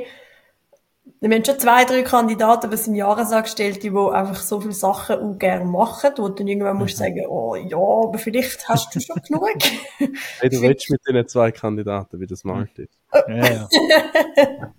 [1.21, 5.19] wir haben schon zwei, drei Kandidaten, aber es sind Jahresangestellte, die einfach so viele Sachen
[5.19, 9.01] auch gerne machen, wo du dann irgendwann musst sagen, oh ja, aber vielleicht hast du
[9.01, 9.57] schon genug.
[10.39, 12.93] hey, du willst mit den zwei Kandidaten, wie das macht ist.
[13.27, 14.73] Ja, ja.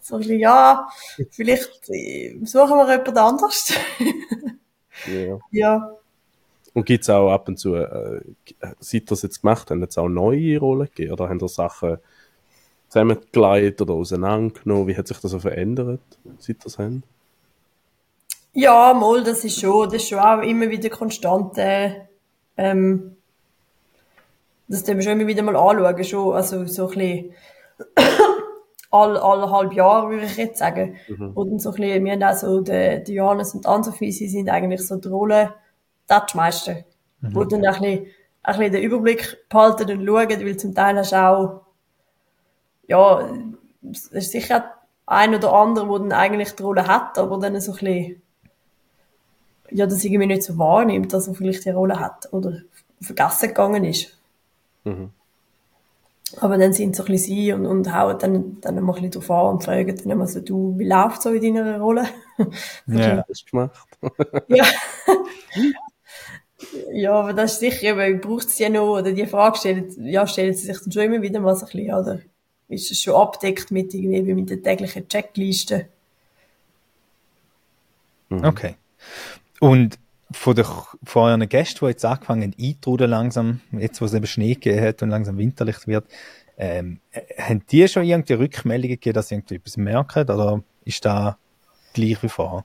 [0.00, 0.88] so ein bisschen, ja,
[1.30, 3.72] vielleicht äh, suchen wir jemand anderes.
[5.06, 5.38] Ja.
[5.50, 5.96] ja.
[6.74, 8.20] Und gibt's auch ab und zu, äh,
[8.80, 11.12] seit ihr das jetzt gemacht habt, jetzt auch neue Rollen gegeben?
[11.12, 11.98] Oder haben ihr Sachen
[12.96, 14.86] zusammengeleitet oder auseinandergenommen?
[14.86, 16.00] Wie hat sich das so verändert,
[16.38, 17.02] seit das haben?
[18.52, 22.06] Ja, mal, das ist schon, das ist schon auch immer wieder konstant, äh,
[22.56, 23.16] ähm,
[24.66, 27.34] das tun wir schon immer wieder mal anschauen, schon, also so ein bisschen,
[28.90, 30.96] all, alle halb Jahr, würde ich jetzt sagen.
[31.34, 34.48] Und so ein bisschen, wir haben auch so, der, der Johannes und Ann-Sophie, sie sind
[34.48, 35.52] eigentlich so die Rolle,
[36.08, 36.84] Touchmeister,
[37.20, 38.06] wo dann ein bisschen,
[38.42, 41.65] ein bisschen den Überblick behalten und schauen, weil zum Teil hast du auch,
[42.88, 43.28] ja,
[43.90, 44.72] es ist sicher
[45.06, 48.22] ein oder andere, der dann eigentlich die Rolle hat, aber dann so ein bisschen,
[49.70, 52.60] ja, das irgendwie nicht so wahrnimmt, dass er vielleicht die Rolle hat oder
[53.00, 54.16] vergessen gegangen ist.
[54.84, 55.10] Mhm.
[56.38, 59.10] Aber dann sind so ein bisschen sie und, und hauen dann, dann mal ein bisschen
[59.12, 62.06] drauf an und fragen dann immer so, du, wie läuft so in deiner Rolle?
[62.86, 63.24] ja.
[63.28, 63.86] Hast du gemacht?
[64.48, 64.64] ja.
[66.92, 70.26] ja, aber das ist sicher, eben, braucht es ja noch, oder die Frage stellen, ja,
[70.26, 72.18] stellen sie sich dann schon immer wieder mal so ein bisschen, oder
[72.68, 75.88] ist es schon abdeckt mit irgendwie, mit der täglichen Checkliste?
[78.30, 78.74] Okay.
[79.60, 79.98] Und
[80.32, 80.66] von, der,
[81.04, 84.84] von euren Gästen, die jetzt angefangen haben eintruden langsam, jetzt wo es eben Schnee gegeben
[84.84, 86.06] hat und langsam winterlich wird,
[86.58, 91.04] ähm, äh, haben die schon irgendwie Rückmeldungen gegeben, dass sie irgendwie etwas merken oder ist
[91.04, 91.38] da
[91.92, 92.64] gleich wie vorher?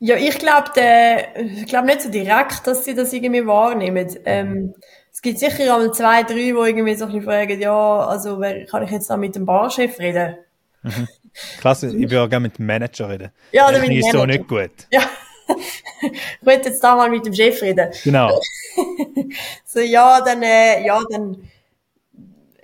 [0.00, 4.08] Ja, ich glaube, ich glaube nicht so direkt, dass sie das irgendwie wahrnehmen.
[4.24, 4.74] Ähm,
[5.12, 8.66] es gibt sicher einmal zwei, drei, die irgendwie so ein bisschen fragen, ja, also wer,
[8.66, 10.36] kann ich jetzt da mit dem Barchef reden?
[11.60, 13.30] Klasse, ich würde auch gerne mit dem Manager reden.
[13.52, 14.70] Ja, oder mit dem ist so nicht gut.
[14.90, 15.02] Ja.
[16.02, 17.90] ich wollte jetzt da mal mit dem Chef reden.
[18.04, 18.38] Genau.
[19.64, 21.34] So, ja, dann, äh, ja, dann,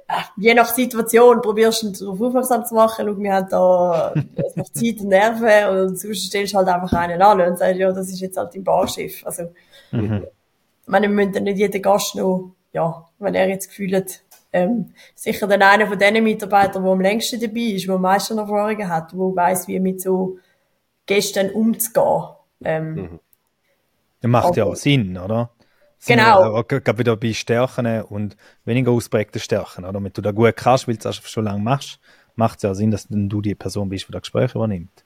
[0.06, 3.06] äh, je nach Situation probierst du darauf aufmerksam zu machen.
[3.08, 4.14] Schau, wir haben da
[4.54, 7.90] noch Zeit und Nerven und sonst stellst du halt einfach einen an und sagst, ja,
[7.90, 9.26] das ist jetzt halt dein Barschiff.
[9.26, 9.50] Also,
[9.94, 10.26] Mhm.
[10.84, 14.20] Ich meine, wir müssen dann nicht jeden Gast noch, ja, wenn er jetzt gefühlt hat,
[14.52, 18.38] ähm, sicher dann einer von den Mitarbeitern, der am längsten dabei ist, der am meisten
[18.38, 20.38] Erfahrungen hat, der weiss, wie mit so
[21.06, 22.22] Gästen umzugehen.
[22.64, 23.20] Ähm, mhm.
[24.20, 25.50] Das macht ja auch Sinn, oder?
[26.06, 26.60] Genau.
[26.60, 30.02] Ich glaube wieder bei Stärken und weniger ausprägten Stärken, oder?
[30.02, 31.98] Wenn du da gut kannst, weil du es schon lange machst,
[32.36, 35.04] macht es ja Sinn, dass du die Person bist, die das Gespräch übernimmt.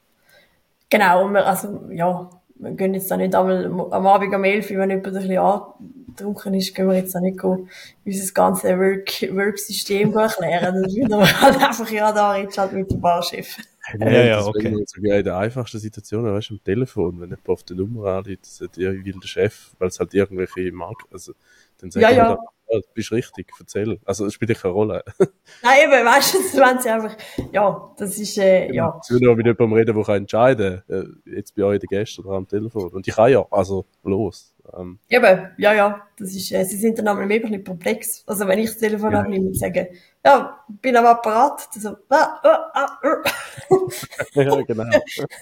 [0.90, 5.06] Genau, also ja, wir gehen jetzt da nicht einmal am Abend um 11 wenn jemand
[5.06, 10.74] ein bisschen angetrunken ist, gehen wir jetzt da nicht unser ganzes Work, Work-System erklären.
[10.74, 13.56] Dann würden wir halt einfach, ja, da redest halt mit dem Barchef.
[13.98, 14.84] Ja, ja, ja okay.
[14.86, 18.46] Sogar in der einfachsten Situation, weißt du, am Telefon, wenn jemand auf die Nummer anruft,
[18.46, 21.32] sagt, ja, ich will den Chef, weil es halt irgendwelche Marken, also,
[21.78, 22.30] dann sagt ja, ja.
[22.30, 22.38] ja.
[22.70, 23.98] Ja, du bist richtig, erzähl.
[24.04, 25.02] Also, es spielt keine Rolle.
[25.62, 27.16] Nein, eben, weißt du, wenn sie einfach,
[27.50, 29.00] ja, das ist, äh, ja.
[29.02, 31.86] Ich will nur mit jemandem reden, der kann entscheiden kann, äh, jetzt bei euch die
[31.86, 32.90] Gäste oder am Telefon.
[32.90, 34.54] Und ich kann ja, also, los.
[34.76, 34.98] Ähm.
[35.08, 38.22] Eben, ja, ja, das ist, äh, sie sind dann aber ein bisschen komplex.
[38.26, 39.20] Also, wenn ich das Telefon ja.
[39.20, 39.90] abnehme und sage,
[40.24, 43.24] ja, bin am Apparat, dann so, ah, ah, ah, ah.
[44.34, 44.84] ja, genau.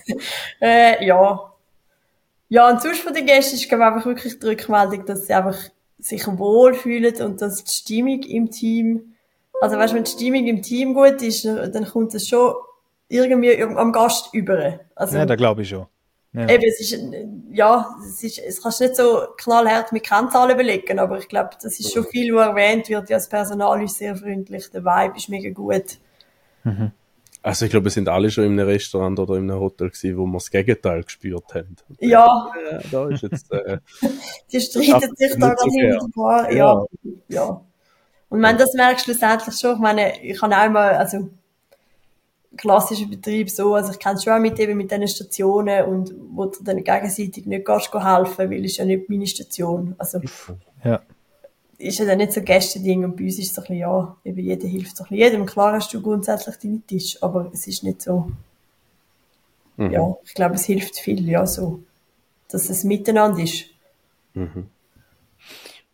[0.60, 1.52] äh, ja.
[2.48, 5.34] Ja, und sonst von den Gästen ist, glaube ich, einfach wirklich die Rückmeldung, dass sie
[5.34, 5.56] einfach
[5.98, 9.14] sich wohlfühlen und dass die Stimmung im Team,
[9.61, 12.54] also weißt, wenn die Stimmung im Team gut ist, dann kommt es schon
[13.09, 14.80] irgendwie am Gast über.
[14.94, 15.87] Also, ja, da glaube ich schon.
[16.32, 16.48] Ja.
[16.50, 16.98] Eben, es ist,
[17.50, 21.80] ja, es ist, es kannst nicht so knallhart mit Kennzahlen belegen, aber ich glaube, das
[21.80, 23.09] ist schon viel, was erwähnt wird.
[23.09, 25.98] Ja, das Personal ist sehr freundlich, der Vibe ist mega gut.
[26.64, 26.92] Mhm.
[27.46, 30.18] Also ich glaube, wir sind alle schon in einem Restaurant oder in einem Hotel gewesen,
[30.18, 31.76] wo wir das Gegenteil gespürt haben.
[32.00, 32.50] Ja.
[32.72, 33.78] ja da ist jetzt, äh,
[34.52, 36.48] Die streiten sich da gerade so Ja.
[36.50, 36.87] ja.
[37.28, 37.61] ja.
[38.30, 41.28] Und wenn das merkst du schlussendlich schon, ich meine, ich habe auch mal, also
[42.56, 46.12] klassischer Betrieb so, also ich kenne es schon auch mit eben mit diesen Stationen und
[46.32, 49.94] wo du dann gegenseitig nicht gehst helfen, weil es ja nicht meine Station.
[49.98, 50.20] Also
[50.82, 51.00] ja
[51.78, 54.16] ist ja dann nicht so Gästeding und bei uns ist es so ein bisschen, ja,
[54.24, 55.46] eben jeder hilft so ein bisschen jedem.
[55.46, 58.30] Klar hast du grundsätzlich deinen Tisch, aber es ist nicht so,
[59.76, 59.90] mhm.
[59.90, 61.80] ja, ich glaube, es hilft viel, ja, so,
[62.48, 63.66] dass es miteinander ist.
[64.34, 64.68] Mhm.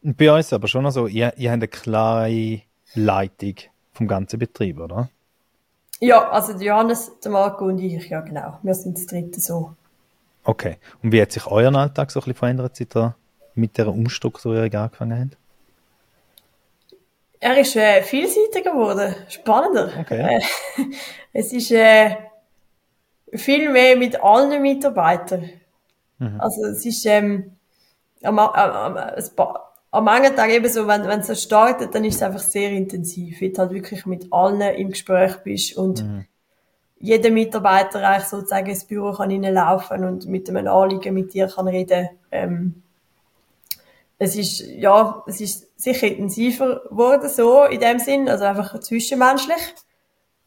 [0.03, 2.63] Und bei uns aber schon noch so, ihr, ihr habt eine klare
[2.95, 3.55] Leitung
[3.93, 5.09] vom ganzen Betrieb, oder?
[6.01, 8.59] Ja, also Johannes, der Marco und ich, ja genau.
[8.63, 9.77] Wir sind das dritte so.
[10.43, 10.79] Okay.
[11.03, 13.15] Und wie hat sich euer Alltag so ein bisschen verändert, seit ihr
[13.55, 15.42] mit der Umstrukturierung angefangen habt?
[17.45, 19.91] Er ist äh, vielseitiger geworden, spannender.
[19.99, 20.39] Okay.
[20.39, 20.41] Äh,
[21.33, 22.15] es ist äh,
[23.33, 25.51] viel mehr mit allen Mitarbeitern.
[26.21, 26.41] Mhm.
[26.41, 27.57] Also es ist ähm,
[28.23, 29.59] am, am, am,
[29.91, 33.51] am Tag eben so, wenn, es so startet, dann ist es einfach sehr intensiv, weil
[33.51, 36.27] du halt wirklich mit allen im Gespräch bist und mhm.
[37.01, 41.67] jeder Mitarbeiter eigentlich sozusagen ins Büro kann laufen und mit einem Anliegen mit dir kann
[41.67, 42.09] reden.
[42.31, 42.85] Ähm,
[44.23, 49.75] es ist, ja, es ist sicher intensiver geworden, so, in dem Sinn, also einfach zwischenmenschlich,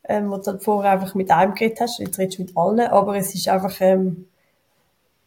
[0.05, 2.87] ähm, wo du halt vorher einfach mit einem geredet hast, jetzt redest du mit allen,
[2.87, 4.27] aber es ist einfach, ähm,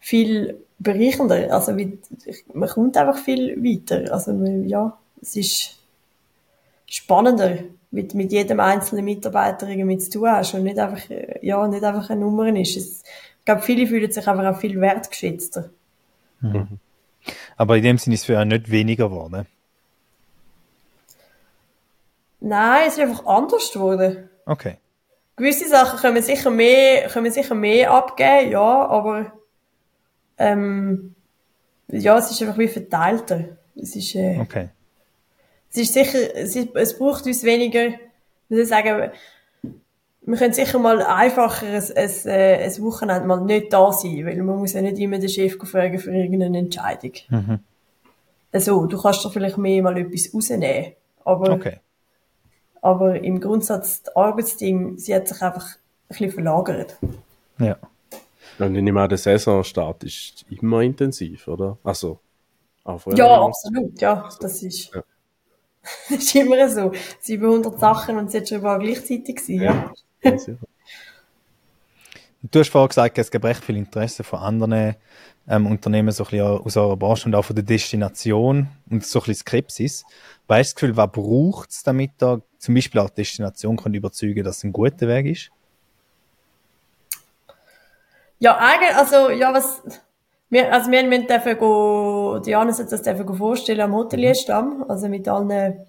[0.01, 1.99] viel bereichender, also wie,
[2.55, 5.77] man kommt einfach viel weiter, also, ja, es ist
[6.87, 7.59] spannender,
[7.91, 11.03] mit, mit jedem einzelnen Mitarbeiter irgendwie zu tun hast und nicht einfach,
[11.43, 12.77] ja, nicht einfach eine Nummer ist.
[12.77, 13.03] Es,
[13.39, 15.71] ich glaube, viele fühlen sich einfach auch viel wertgeschätzter.
[16.41, 16.79] Mhm.
[17.59, 19.47] Aber in dem Sinne ist es für euch nicht weniger geworden.
[22.41, 24.31] Nein, es ist einfach anders geworden.
[24.47, 24.77] Okay.
[25.37, 29.33] Gewisse Sachen können sicher mehr, können sicher mehr abgeben, ja, aber
[30.39, 31.17] ähm,
[31.89, 33.57] ja, es ist einfach wie verteilter.
[33.75, 34.69] Es ist, äh, okay.
[35.71, 37.91] Es ist sicher, es, ist, es braucht uns weniger,
[38.49, 39.11] ich sagen,
[40.29, 44.37] wir können sicher mal einfacher ein, ein, äh, ein Wochenende mal nicht da sein, weil
[44.43, 47.13] man muss ja nicht immer den Chef fragen für irgendeine Entscheidung.
[47.31, 47.61] Mhm.
[48.53, 50.93] Also, du kannst doch vielleicht mehr mal etwas rausnehmen.
[51.25, 51.81] Aber, okay.
[52.83, 56.99] aber im Grundsatz, das Arbeitsding, sie hat sich einfach ein bisschen verlagert.
[57.59, 57.79] Ja.
[58.59, 61.79] Und ich nehme an, der Saisonstart ist immer intensiv, oder?
[61.83, 62.19] Also,
[62.85, 64.29] auch Ja, absolut, ja.
[64.41, 65.03] Das ist, ja.
[66.11, 66.93] das ist immer so.
[67.21, 69.93] 700 Sachen und es hat schon mal gleichzeitig sein, ja.
[72.43, 74.95] Du hast vorhin gesagt, es gibt recht viel Interesse von anderen
[75.49, 79.19] ähm, Unternehmen so ein bisschen aus eurer Branche und auch von der Destination und so
[79.19, 80.05] ein bisschen Skepsis.
[80.47, 83.95] Weißt du das Gefühl, was braucht es, damit da zum Beispiel auch die Destination kann
[83.95, 85.51] überzeugen dass es ein guter Weg ist?
[88.39, 89.83] Ja, eigentlich, also, ja, was,
[90.49, 95.27] wir, also wir, wir dürfen go, Diana hat das dürfen vorstellen am Hotelierstamm, also mit
[95.29, 95.87] allen,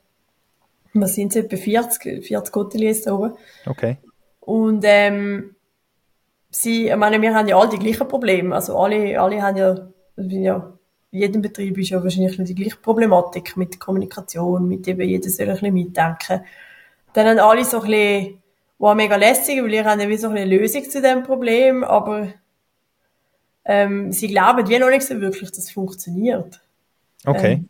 [0.93, 3.33] was sind es, etwa 40, 40 Hoteliers da oben.
[3.67, 3.97] Okay.
[4.49, 5.55] Und ähm,
[6.49, 8.55] sie, ich meine, wir haben ja alle die gleichen Probleme.
[8.55, 9.75] Also alle, alle haben ja,
[10.15, 10.73] ja
[11.11, 15.45] in jedem Betrieb ist ja wahrscheinlich die gleiche Problematik mit Kommunikation, mit eben jeder soll
[15.45, 16.41] ein bisschen mitdenken.
[17.13, 18.41] Dann haben alle so ein bisschen,
[18.79, 22.29] wow, mega lässig, weil ihr habt ja wie so eine Lösung zu dem Problem, aber
[23.65, 26.59] ähm, sie glauben wie noch nicht so wirklich, dass es funktioniert.
[27.23, 27.51] Okay.
[27.51, 27.69] Ähm,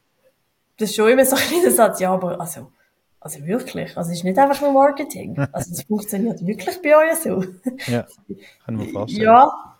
[0.77, 2.71] das ist schon immer so ein kleiner Satz, ja, aber also,
[3.21, 5.37] also wirklich, also es ist nicht einfach nur Marketing.
[5.51, 7.43] Also es funktioniert wirklich bei euch so.
[7.87, 8.07] Ja,
[8.65, 9.23] kann man vorstellen.
[9.23, 9.77] Ja.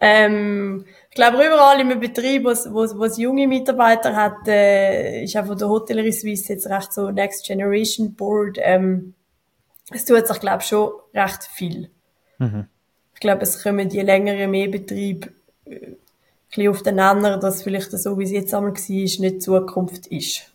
[0.00, 5.56] Ähm, ich glaube, überall im Betrieb, wo es, junge Mitarbeiter hat, äh, ist auch von
[5.56, 8.58] der Hotellerie Suisse jetzt recht so Next Generation Board.
[8.60, 9.14] Ähm,
[9.92, 11.90] es tut sich, glaube ich, schon recht viel.
[13.14, 15.28] Ich glaube, es kommen die längeren Mehrbetriebe
[15.66, 15.96] äh, ein
[16.50, 20.52] bisschen auf den Nenner, dass vielleicht so, wie es jetzt einmal war, nicht Zukunft ist.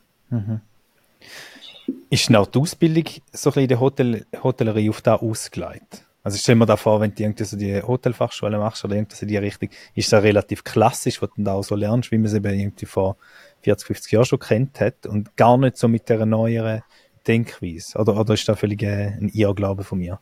[2.10, 6.06] Ist auch die Ausbildung so ein bisschen in der Hotel Hotellerie auf da ausgelegt?
[6.24, 9.30] Also stell mir da vor, wenn du irgendwie so die Hotelfachschule machst oder irgendwas in
[9.30, 12.34] die Richtung, ist das relativ klassisch, was du da auch so lernst, wie man es
[12.34, 13.16] eben irgendwie vor
[13.62, 16.82] 40, 50 Jahren schon kennt hat und gar nicht so mit der neueren
[17.28, 17.98] Denkweise?
[17.98, 20.20] Oder, oder ist das völlig äh, ein Irrglaube von mir?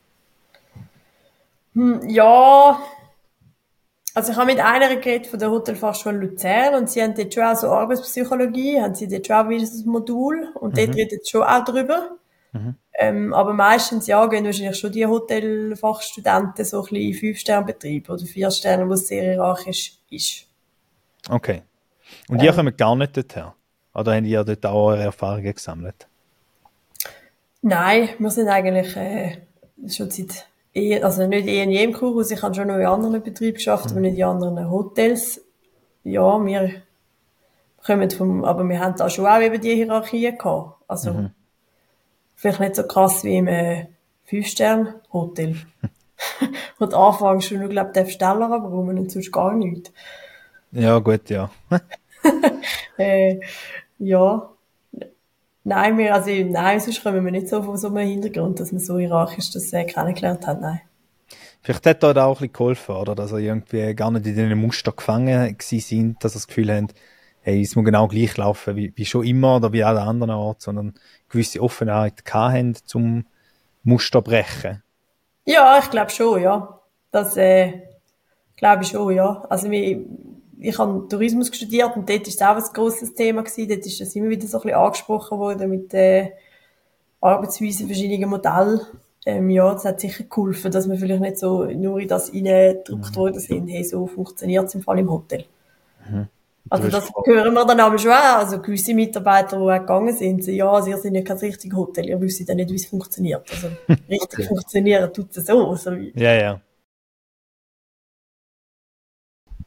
[1.74, 2.80] Hm, Ja,
[4.18, 7.44] also ich habe mit einer geredet von der Hotelfachschule Luzern und sie haben dort schon
[7.44, 11.44] auch so Arbeitspsychologie, haben sie dort schon auch wieder ein Modul und dort redet schon
[11.44, 12.18] auch drüber.
[12.98, 18.26] Ähm, aber meistens, ja, gehen wahrscheinlich schon die Hotelfachstudenten so ein bisschen in Fünf-Sterne-Betrieb oder
[18.26, 20.48] Vier-Sterne, wo es sehr hierarchisch ist.
[21.30, 21.62] Okay.
[22.28, 23.52] Und ihr kommt gar nicht dorthin?
[23.94, 26.08] Oder habt ihr dort auch eure Erfahrungen gesammelt?
[27.62, 29.38] Nein, wir sind eigentlich äh,
[29.88, 30.48] schon seit
[31.02, 34.00] also nicht eh in jedem Kurhaus, ich habe schon noch in anderen Betrieben geschafft, aber
[34.00, 35.42] nicht in anderen Hotels.
[36.04, 36.72] Ja, wir
[37.86, 40.84] kommen vom, aber wir haben da schon auch eben die Hierarchien gehabt.
[40.88, 41.30] Also
[42.36, 43.88] vielleicht nicht so krass wie im äh,
[44.26, 45.56] Fünf-Stern-Hotel.
[46.80, 49.92] Und anfangs schon, ich glaube, der Steller abräumen und sonst gar nichts.
[50.72, 51.50] Ja, gut, ja.
[52.98, 53.40] Äh,
[54.00, 54.50] ja.
[55.68, 58.80] Nein, wir, also, nein, sonst kommen wir nicht so von so einem Hintergrund, dass wir
[58.80, 60.80] so hierarchisch das äh, kennengelernt haben, nein.
[61.62, 63.16] Vielleicht hat da auch ein bisschen geholfen, oder?
[63.16, 66.94] Dass ihr irgendwie gar nicht in diesen Muster gefangen sind, dass ihr das Gefühl habt,
[67.42, 70.64] hey, es muss genau gleich laufen wie, wie schon immer oder wie alle anderen Orte,
[70.64, 70.94] sondern
[71.28, 73.26] gewisse Offenheit gehabt haben, zum
[73.84, 74.82] Muster brechen.
[75.44, 76.80] Ja, ich glaube schon, ja.
[77.12, 77.74] Das äh,
[78.56, 79.46] glaube ich schon, ja.
[79.50, 80.00] Also wir,
[80.60, 83.70] ich habe Tourismus studiert und dort ist es auch ein grosses Thema gewesen.
[83.70, 86.32] Dort ist das immer wieder so ein bisschen angesprochen worden mit äh,
[87.22, 88.82] Arbeitsweisen, verschiedenen Modellen.
[89.26, 93.16] Ähm, ja, das hat sicher geholfen, dass wir vielleicht nicht so nur in das reingedrückt
[93.16, 93.68] worden sind.
[93.68, 95.46] Hey, so funktioniert es im Fall im Hotel.
[96.70, 98.38] Also Du das hören wir dann aber schon auch.
[98.40, 102.10] Also gewisse Mitarbeiter, die auch gegangen sind, so, ja, sie sind ja kein richtiges Hotel,
[102.10, 103.50] ihr wisst ja nicht, wie es funktioniert.
[103.52, 103.70] Also
[104.10, 105.76] richtig funktionieren tut es so.
[106.16, 106.62] Ja, ja.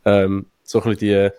[0.04, 1.30] ähm, so ein bisschen die,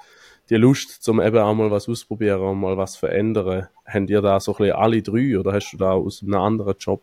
[0.50, 4.40] die Lust, zum eben auch mal was ausprobieren und mal was verändern, haben ihr da
[4.40, 7.02] so ein bisschen alle drei oder hast du da aus einem anderen Job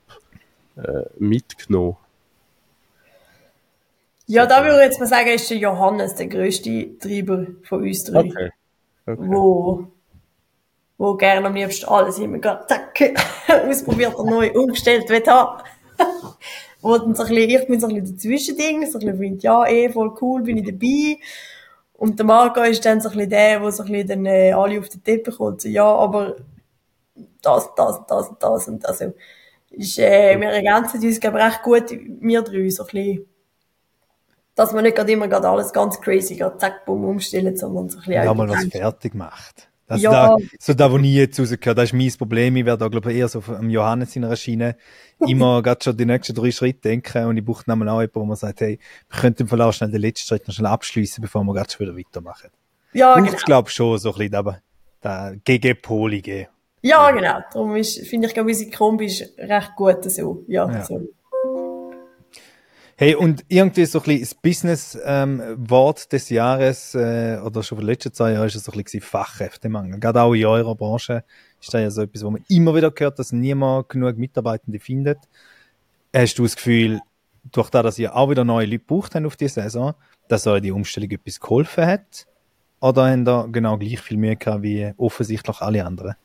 [0.76, 1.96] äh, mitgenommen?
[4.26, 8.04] Ja, da würde ich jetzt mal sagen, ist der Johannes der grösste Treiber von uns
[8.04, 8.20] drei.
[8.20, 8.50] Okay.
[9.06, 9.16] okay.
[9.26, 9.86] Wo,
[10.98, 13.00] wo gerne am liebsten alles immer gerade zack,
[13.66, 15.62] ausprobiert und neu umgestellt wird haben.
[16.82, 19.42] wo dann so ein bisschen, ich bin so ein bisschen dazwischending, so ein bisschen finde,
[19.42, 21.18] ja, eh, voll cool, bin ich dabei.
[21.98, 24.52] Und der Marco ist dann so ein bisschen der, der so ein bisschen dann, äh,
[24.52, 26.36] alle auf den Teppich kommt, so, ja, aber
[27.42, 28.68] das, das, das und das.
[28.68, 29.12] Und also,
[29.70, 33.26] ist, äh, wir ergänzen uns, glaube ich, recht gut, wir drei, so ein bisschen,
[34.54, 37.98] dass man nicht gerade immer gerade alles ganz crazy, gerade zack, bumm, umstellen, sondern so
[37.98, 39.67] ein bisschen Ja, mal was fertig macht.
[39.88, 40.10] Das Ja.
[40.12, 42.56] da, so da, wo ich jetzt rausgehört, das ist mein Problem.
[42.56, 44.76] Ich werde da, glaube ich, eher so am Johannes in einer Schiene
[45.26, 48.14] immer gerade schon die nächsten drei Schritte denken und ich brauche dann mal auch jemanden,
[48.20, 51.22] wo man sagt, hey, wir könnten im auch schnell den letzten Schritt noch schnell abschließen,
[51.22, 52.50] bevor wir gerade schon wieder weitermachen.
[52.92, 53.36] Ja, Und genau.
[53.36, 54.58] ich glaube schon, so ein bisschen, aber
[55.00, 56.48] da Gegenpolige.
[56.82, 57.40] Ja, genau.
[57.52, 60.44] Darum finde ich, glaube unsere Kombi ist recht gut so.
[60.46, 60.84] Ja, Ja.
[60.84, 61.08] so.
[63.00, 67.90] Hey, und irgendwie so ein bisschen das Business-Wort des Jahres, äh, oder schon von den
[67.92, 70.00] letzten zwei Jahren, ist es so ein bisschen Fachkräftemangel.
[70.00, 71.22] Gerade auch in eurer Branche
[71.60, 75.18] ist das ja so etwas, wo man immer wieder hört, dass niemand genug Mitarbeitende findet.
[76.12, 76.98] Hast du das Gefühl,
[77.52, 79.94] durch das, dass ihr auch wieder neue Leute braucht habt auf die Saison,
[80.26, 82.26] dass euch die Umstellung etwas geholfen hat?
[82.80, 86.16] Oder haben da genau gleich viel Mühe gehabt wie offensichtlich alle anderen?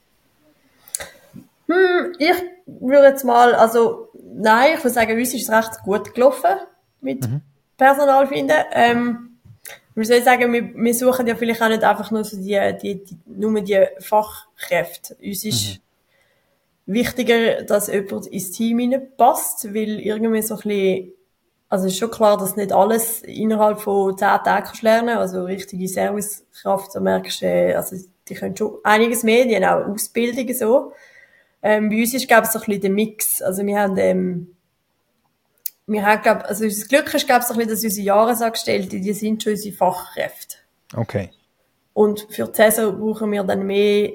[1.68, 2.34] Hm, ich
[2.66, 6.60] würde jetzt mal, also, nein, ich würde sagen, uns ist es recht gut gelaufen
[7.02, 7.28] mit
[7.78, 8.58] Personal finden.
[8.72, 9.38] Ähm,
[9.96, 13.04] ich würde sagen, wir, wir suchen ja vielleicht auch nicht einfach nur so die, die,
[13.04, 15.16] die nur die Fachkräfte.
[15.22, 15.80] Uns ist
[16.86, 21.14] wichtiger, dass jemand ins Team passt, weil irgendwie so ein bisschen,
[21.70, 25.44] also es ist schon klar, dass nicht alles innerhalb von zehn Tagen kannst lernen, also
[25.44, 27.96] richtige Servicekraft, da merkst du, äh, also
[28.28, 30.94] die können schon einiges mehr, die haben auch Ausbildungen so.
[31.64, 33.42] Ähm, bei uns ist, glaube ich, so ein bisschen der Mix.
[33.42, 34.56] Also wir haben, ähm,
[35.88, 39.00] wir haben, glaub, also unser Glück ist, glaube ich, so ein bisschen, dass unsere Jahresangestellte,
[39.00, 40.58] die sind schon unsere Fachkräfte.
[40.96, 41.30] Okay.
[41.94, 44.12] Und für die Saison brauchen wir dann mehr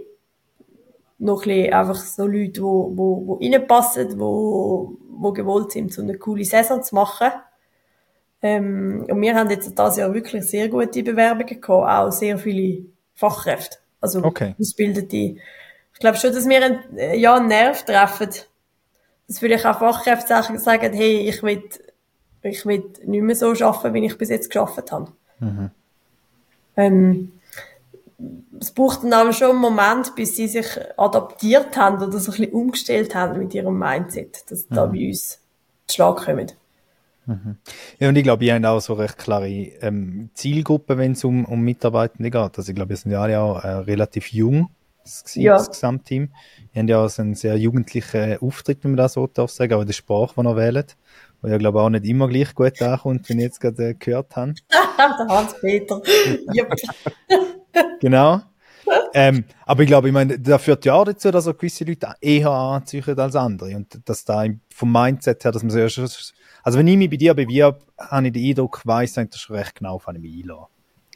[1.19, 6.03] noch ein bisschen einfach so Leute, wo, wo, wo reinpassen, wo, wo gewollt sind, so
[6.03, 7.31] eine coole Saison zu machen.
[8.41, 12.85] Ähm, und wir haben jetzt dieses Jahr wirklich sehr gute Bewerbungen gehabt, auch sehr viele
[13.15, 13.79] Fachkräfte.
[14.01, 14.55] Also Okay.
[14.59, 15.41] ausgebildete.
[15.99, 18.31] Ich glaube schon, dass wir einen, äh, ja, einen Nerv treffen.
[19.27, 21.63] Dass vielleicht auch Fachkräfte sagen, sagen hey, ich will,
[22.43, 25.13] ich will nicht mehr so arbeiten, wie ich bis jetzt geschafft habe.
[26.77, 27.33] Ähm,
[28.61, 32.37] es braucht dann aber schon einen Moment, bis sie sich adaptiert haben oder so ein
[32.37, 35.41] bisschen umgestellt haben mit ihrem Mindset, dass sie da bei uns
[35.89, 36.53] zu Schlag kommen.
[37.99, 41.45] Ja, und ich glaube, ihr habt auch so recht klare ähm, Zielgruppen, wenn es um,
[41.45, 42.57] um Mitarbeitende geht.
[42.57, 44.71] Also ich glaube, wir sind ja alle auch äh, relativ jung,
[45.09, 45.53] das, Gese- Ja.
[45.55, 46.31] das Gesamtteam.
[46.73, 49.73] Wir haben ja auch so einen sehr jugendlichen Auftritt, wenn man das so darf sagen,
[49.75, 50.85] aber die Sprache, die wir wählen,
[51.41, 53.95] wo ja, glaube ich, auch nicht immer gleich gut ankommt, wie ich jetzt gerade äh,
[53.95, 54.55] gehört habe.
[54.99, 56.01] Der Hans-Peter.
[58.01, 58.41] Genau.
[59.13, 62.15] ähm, aber ich glaube, ich meine, das führt ja auch dazu, dass auch gewisse Leute
[62.21, 63.77] eher anziehen als andere.
[63.77, 64.45] Und dass da
[64.75, 65.81] vom Mindset her, dass man so,
[66.63, 69.75] also wenn ich mich bei dir bewirb, habe ich den Eindruck, weiss eigentlich schon recht
[69.77, 70.67] genau, auf ich mich einlasse.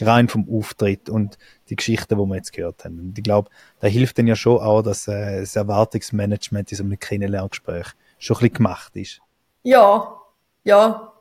[0.01, 1.39] Rein vom Auftritt und
[1.69, 2.99] die Geschichten, die wir jetzt gehört haben.
[2.99, 6.85] Und ich glaube, da hilft dann ja schon auch, dass äh, das Erwartungsmanagement in so
[6.85, 7.89] einem Kennenlerngespräch
[8.19, 9.21] schon ein bisschen gemacht ist.
[9.63, 10.17] Ja,
[10.65, 11.13] ja,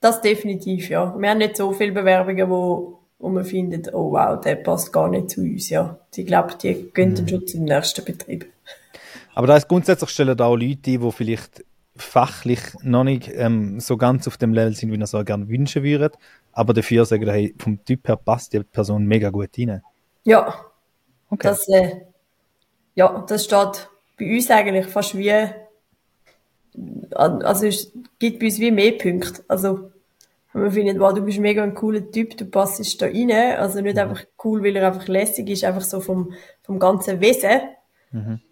[0.00, 1.14] das definitiv, ja.
[1.18, 5.08] Wir haben nicht so viele Bewerbungen, wo, wo man findet, oh wow, der passt gar
[5.08, 5.98] nicht zu uns, ja.
[6.14, 8.46] Ich glaube, die gehen dann schon zum nächsten Betrieb.
[9.34, 11.64] Aber da ist grundsätzlich stellen da auch Leute ein, die vielleicht
[11.98, 15.48] fachlich noch nicht ähm, so ganz auf dem Level sind, wie ihr es auch gerne
[15.48, 16.14] wünschen würdet,
[16.52, 19.82] aber dafür sagen, hey, vom Typ her passt die Person mega gut rein.
[20.24, 20.54] Ja,
[21.28, 21.48] Okay.
[21.48, 22.02] das, äh,
[22.94, 23.88] ja, das steht
[24.18, 25.32] bei uns eigentlich fast wie,
[27.12, 29.44] also es gibt bei uns wie mehr Punkte.
[29.48, 29.90] Also,
[30.52, 33.30] man findet, wow, du bist mega ein cooler Typ, du passest da rein.
[33.58, 36.32] Also nicht einfach cool, weil er einfach lässig ist, einfach so vom,
[36.62, 37.60] vom ganzen Wesen.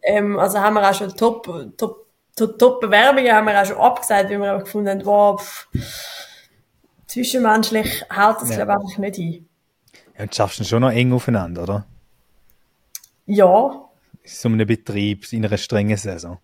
[0.03, 1.47] Ähm, also haben wir auch schon top,
[1.78, 2.04] top,
[2.37, 5.68] top, top Bewerbungen haben wir auch schon abgesagt, weil wir einfach gefunden haben, wow, pff,
[7.07, 8.64] zwischenmenschlich hält das, Ja.
[8.64, 9.49] glaube ich, einfach nicht hin.
[10.16, 11.87] Ja, und schaffst du schon noch eng aufeinander, oder?
[13.26, 13.89] Ja,
[14.22, 16.39] In so einem Betrieb, in einer strengen Saison.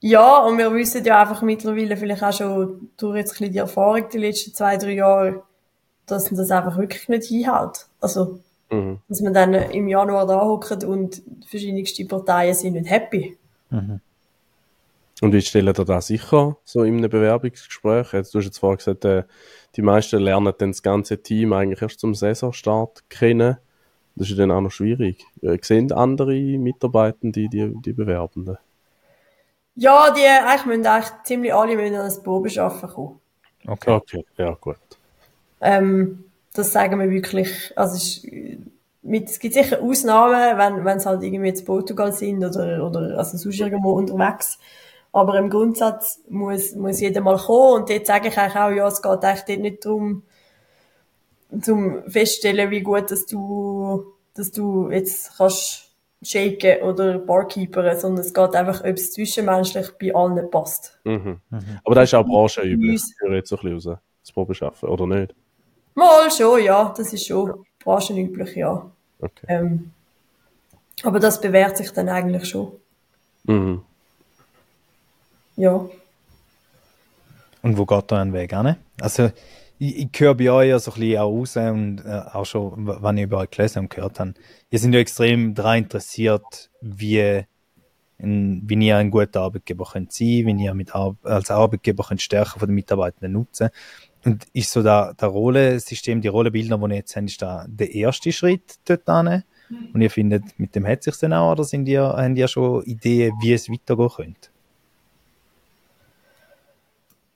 [0.00, 3.58] Ja, und wir wissen ja einfach mittlerweile vielleicht auch schon durch jetzt ein bisschen die
[3.58, 5.42] Erfahrung die letzten zwei, drei Jahre,
[6.06, 7.86] dass man das einfach wirklich nicht hinhaut.
[8.00, 8.98] Also, Mhm.
[9.08, 13.36] dass man dann im Januar da hockt und verschiedenste Parteien sind nicht happy.
[15.22, 18.12] Und wie stellen ihr das sicher, so in einem Bewerbungsgespräch?
[18.12, 19.22] Jetzt, du hast jetzt vorhin gesagt, äh,
[19.76, 23.56] die meisten lernen dann das ganze Team eigentlich erst zum Saisonstart kennen.
[24.16, 25.24] Das ist dann auch noch schwierig.
[25.40, 28.58] Äh, sehen andere Mitarbeitende die, die Bewerbenden?
[29.76, 33.20] Ja, die eigentlich müssen eigentlich ziemlich alle müssen an das Probeschaffen kommen.
[33.64, 33.90] Okay.
[33.90, 34.76] Okay, ja gut.
[35.60, 38.28] Ähm, das sagen wir wirklich, also es, ist,
[39.02, 43.16] mit, es gibt sicher Ausnahmen, wenn, wenn es halt irgendwie jetzt Portugal sind oder, oder
[43.16, 44.58] also sonst irgendwo unterwegs.
[45.12, 48.88] Aber im Grundsatz muss, muss jeder mal kommen und dort sage ich eigentlich auch, ja,
[48.88, 50.22] es geht eigentlich dort nicht darum,
[51.60, 55.90] zum feststellen, wie gut, dass du, dass du jetzt kannst
[56.22, 60.98] shaken oder barkeeperen, sondern es geht einfach, ob es zwischenmenschlich bei allen passt.
[61.04, 61.40] Mhm.
[61.84, 63.02] Aber das ist auch branchenüblich.
[63.18, 64.00] Höre jetzt so ein bisschen raus.
[64.22, 65.34] Das Probeschaffen, oder nicht?
[65.94, 68.88] Mal schon, ja, das ist schon branchenüblich, ja.
[69.20, 69.46] Okay.
[69.48, 69.90] Ähm,
[71.02, 72.72] aber das bewährt sich dann eigentlich schon.
[73.44, 73.82] Mhm.
[75.62, 75.88] Ja.
[77.62, 78.74] Und wo geht da ein Weg an?
[79.00, 79.30] Also,
[79.78, 82.84] ich, ich höre bei euch ja so ein bisschen auch raus und äh, auch schon,
[82.84, 84.34] w- wann ich über euch gelesen und gehört habe.
[84.70, 87.44] Ihr seid ja extrem daran interessiert, wie,
[88.18, 92.22] ein, wie ihr ein guter Arbeitgeber könnt sein, wie ihr mit Ar als Arbeitgeber könnt
[92.22, 93.68] Stärken von den Mitarbeitenden nutzen.
[94.24, 97.94] Und ist so da, der Rollensystem, die Rollenbilder, die ihr jetzt habt, ist da der
[97.94, 99.44] erste Schritt dort an?
[99.94, 102.82] Und ihr findet, mit dem hat sich dann auch, oder sind ihr, habt ihr schon
[102.82, 104.51] Ideen, wie es weitergehen könnte?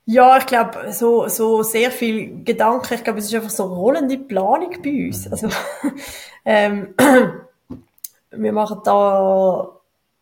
[0.09, 2.93] Ja, ich glaube, so, so sehr viel Gedanken.
[2.93, 5.29] Ich glaube, es ist einfach so rollende Planung bei uns.
[5.29, 5.49] Also,
[6.45, 6.95] ähm,
[8.31, 9.69] wir machen da,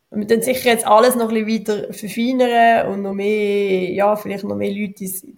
[0.10, 4.44] wir tun sicher jetzt alles noch ein bisschen weiter verfeinern und noch mehr, ja, vielleicht
[4.44, 5.38] noch mehr Leute in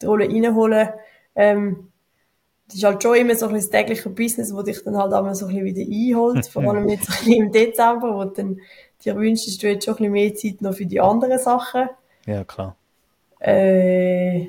[0.00, 0.88] die Rolle reinholen.
[1.36, 1.92] Ähm,
[2.68, 5.12] das ist halt schon immer so ein bisschen das tägliche Business, wo dich dann halt
[5.12, 6.46] einmal so ein bisschen wieder einholt.
[6.46, 8.60] Vor allem jetzt ein bisschen im Dezember, wo du dann
[9.04, 11.90] dir wünschst, du hättest schon ein bisschen mehr Zeit noch für die anderen Sachen.
[12.24, 12.74] Ja, klar.
[13.42, 14.48] Äh,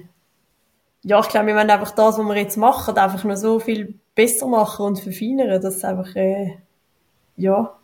[1.03, 3.95] ja, ich glaube, wir wollen einfach das, was wir jetzt machen, einfach noch so viel
[4.15, 6.57] besser machen und verfeinern, dass es einfach, äh,
[7.35, 7.75] ja,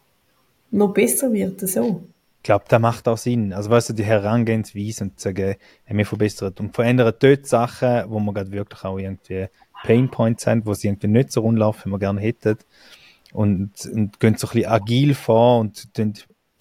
[0.72, 2.03] noch besser wird, so.
[2.38, 3.51] Ich glaube, das macht auch Sinn.
[3.51, 8.05] Also, weißt du, die Herangehensweise und zu sagen, hey, wir verbessern und verändern dort Sachen,
[8.07, 9.47] wo wir gerade wirklich auch irgendwie
[9.84, 12.57] Painpoints haben, wo sie irgendwie nicht so rund laufen, wie wir gerne hätten.
[13.34, 15.97] Und, und gehen so ein bisschen agil vor und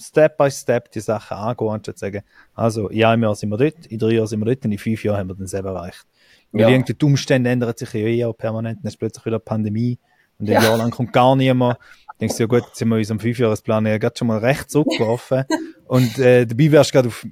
[0.01, 2.23] Step by Step die Sachen angehen, anstatt zu sagen,
[2.55, 4.79] also, in einem Jahr sind wir dort, in drei Jahren sind wir dort und in
[4.79, 6.07] fünf Jahren haben wir dann selber erreicht.
[6.53, 6.69] Weil ja.
[6.69, 9.99] irgendwie die Umstände ändern sich ja eh auch permanent, dann ist plötzlich wieder Pandemie
[10.39, 10.63] und ein ja.
[10.63, 11.79] Jahr lang kommt gar niemand.
[12.21, 15.45] Denkst du, ja gut, jetzt sind wir unserem Fünfjahresplan ja gerade schon mal recht zurückgeworfen
[15.87, 17.25] und äh, dabei wärst du gerade auf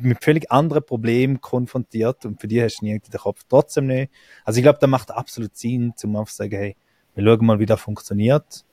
[0.00, 4.12] mit völlig anderen Problemen konfrontiert und für die hast du irgendwie den Kopf trotzdem nicht.
[4.44, 6.76] Also ich glaube, da macht absolut Sinn, zum einfach zu sagen, hey,
[7.14, 8.64] wir schauen mal, wie das funktioniert,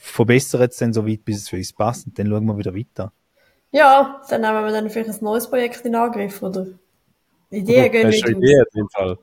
[0.00, 2.74] verbessern es dann so weit, bis es für uns passt und dann schauen wir wieder
[2.74, 3.12] weiter.
[3.70, 6.66] Ja, dann nehmen wir dann vielleicht ein neues Projekt in Angriff, oder?
[7.50, 9.18] Ideen gehen nicht Ideen in dem Fall.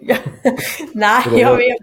[0.00, 0.16] Ja.
[0.94, 1.76] Nein, Oder ja, wir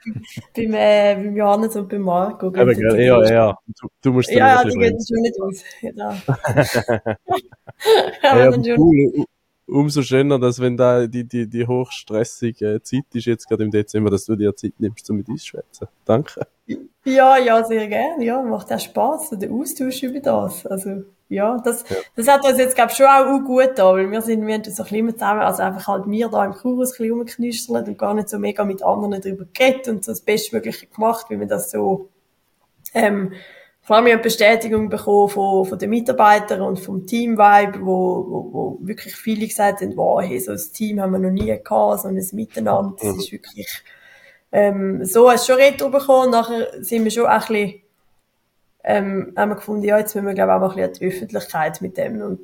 [0.56, 2.48] beim, äh, beim Johannes und beim Marco.
[2.48, 3.58] Aber gell, ja, ja.
[3.82, 5.64] Du, du musst Ja, ja, die gehen schon nicht aus.
[5.82, 5.92] Ja.
[8.24, 9.26] ja, ja cool.
[9.66, 14.10] Umso schöner, dass wenn da die, die, die hochstressige Zeit ist, jetzt gerade im Dezember,
[14.10, 15.88] dass du dir Zeit nimmst, um mit uns zu schwätzen.
[16.06, 16.48] Danke.
[17.08, 18.24] Ja, ja, sehr gerne.
[18.26, 20.66] Ja, macht auch Spaß, der Austausch über das.
[20.66, 21.96] Also, ja, das, ja.
[22.18, 24.64] das hat uns jetzt, glaube ich, schon auch gut da, weil wir sind, wir haben
[24.66, 27.98] so ein bisschen zusammen, also einfach halt wir da im Kurus ein bisschen rumgeknüstelt und
[27.98, 31.48] gar nicht so mega mit anderen darüber geredet und so das Bestmögliche gemacht, wie wir
[31.48, 32.10] das so,
[32.94, 33.32] ähm,
[33.82, 38.78] vor allem eine Bestätigung bekommen von, von den Mitarbeitern und vom Team-Vibe, wo, wo, wo
[38.82, 42.10] wirklich viele gesagt haben, wow, hey, so ein Team haben wir noch nie gehabt, so
[42.10, 43.20] ein Miteinander, das mhm.
[43.20, 43.84] ist wirklich,
[44.58, 47.82] ähm, so schon Retro bekommen, nachher sind wir schon ein bisschen
[48.84, 50.94] ähm, haben wir gefunden, ja, jetzt müssen wir, glaube ich, auch mal ein bisschen an
[50.94, 52.22] die Öffentlichkeit mit dem.
[52.22, 52.40] Und,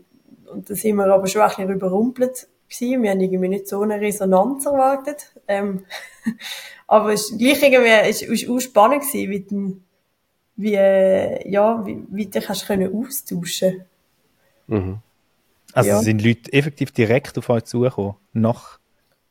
[0.52, 3.02] und da sind wir aber schon ein bisschen überrumpelt gewesen.
[3.02, 5.34] Wir haben irgendwie nicht so eine Resonanz erwartet.
[5.48, 5.86] Ähm,
[6.88, 9.84] aber es gleich irgendwie, es ist auch spannend gewesen, wie, den,
[10.58, 13.86] wie, äh, ja, wie, wie du dich können austauschen.
[14.68, 14.98] Mhm.
[15.74, 16.00] Also ja.
[16.02, 18.80] sind Leute effektiv direkt auf euch zugekommen, nach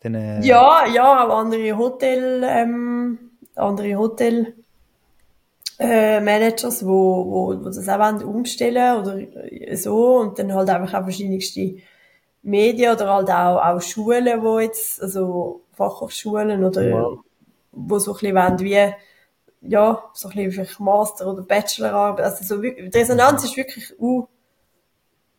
[0.02, 0.40] den, äh...
[0.44, 3.18] Ja, ja, auch andere Hotel, ähm,
[3.54, 4.54] andere Hotel,
[5.78, 10.18] äh, Managers, wo, wo, wo das auch wollen, umstellen oder so.
[10.18, 11.76] Und dann halt einfach auch verschiedenste
[12.42, 17.18] Medien oder halt auch, auch Schulen, wo jetzt, also Fachhochschulen oder wow.
[17.72, 18.92] wo so ein bisschen wollen, wie
[19.64, 24.26] ja, so ein bisschen Master- oder Bachelorarbeit, also so, die Resonanz ist wirklich u,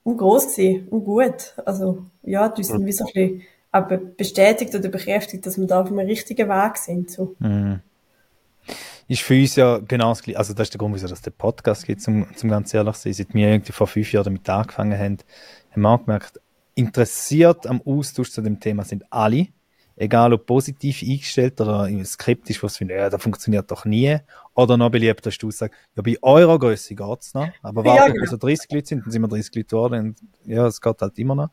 [0.05, 3.41] u gross gewesen, u gut, also ja, die sind wie so ein bisschen
[3.73, 7.35] aber bestätigt oder bekräftigt, dass wir da auf dem richtigen Weg sind, so.
[7.39, 7.81] Mhm
[9.07, 10.39] ist für uns ja genau das gleiche.
[10.39, 13.13] Also, das ist der Grund, wieso es den Podcast gibt, zum, zum ganz ehrlich sein.
[13.13, 15.17] Seit wir irgendwie vor fünf Jahren damit angefangen haben,
[15.71, 16.39] haben wir auch gemerkt,
[16.75, 19.47] interessiert am Austausch zu dem Thema sind alle.
[19.95, 24.17] Egal ob positiv eingestellt oder skeptisch, was finden, ja, das funktioniert doch nie.
[24.55, 27.49] Oder noch beliebter ist die Aussage, ja, bei eurer Größe geht's noch.
[27.61, 28.21] Aber warten, ja, genau.
[28.21, 30.15] bis so 30 Leute sind, dann sind wir 30 Leute geworden.
[30.45, 31.49] Ja, es geht halt immer noch.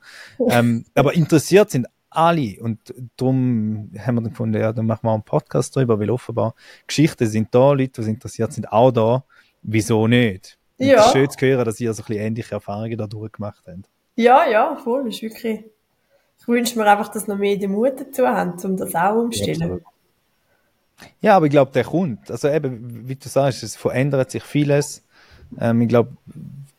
[0.48, 2.61] ähm, aber interessiert sind alle.
[2.61, 2.78] Und
[3.16, 6.54] darum haben wir dann gefunden, ja, dann machen wir einen Podcast darüber, weil offenbar
[6.86, 9.24] Geschichten sind da, Leute, die interessiert sind, auch da.
[9.62, 10.58] Wieso nicht?
[10.78, 11.00] Und ja.
[11.00, 13.88] Es ist schön zu hören, dass ihr so ein bisschen ähnliche Erfahrungen dadurch gemacht habt.
[14.16, 15.08] Ja, ja, voll.
[15.08, 15.64] Ist wirklich.
[16.40, 19.82] Ich wünsche mir einfach, dass noch mehr den Mut dazu haben, um das auch umzustellen.
[21.20, 22.30] Ja, aber ich glaube, der kommt.
[22.30, 25.04] Also eben, wie du sagst, es verändert sich vieles.
[25.58, 26.12] Ähm, ich glaube,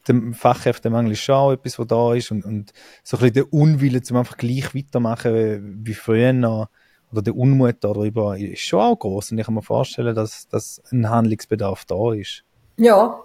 [0.07, 2.73] der Fachkräftemangel ist schon auch etwas, was da ist und, und
[3.03, 6.69] so ein bisschen der Unwille, zum einfach gleich weitermachen wie früher noch,
[7.11, 10.81] oder der Unmut darüber ist schon auch groß und ich kann mir vorstellen, dass, dass
[10.91, 12.43] ein Handlungsbedarf da ist.
[12.77, 13.23] Ja.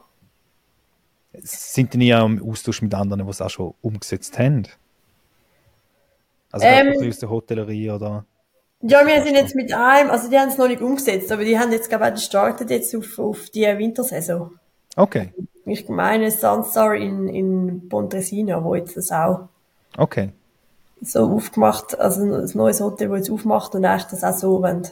[1.33, 4.67] Sind die ja im Austausch mit anderen, die es auch schon umgesetzt haben?
[6.51, 8.25] Also ähm, aus der Hotellerie oder?
[8.83, 11.59] Ja, wir sind jetzt mit einem, also die haben es noch nicht umgesetzt, aber die
[11.59, 14.59] haben jetzt, ich, gestartet jetzt auf, auf die Wintersaison.
[14.97, 15.33] Okay.
[15.67, 19.49] Ich meine Sunstar in, in Pontresina, wo jetzt das auch
[19.99, 20.31] okay.
[21.03, 24.87] so aufgemacht, also ein neues Hotel, wo jetzt aufmacht und echt das auch so wollen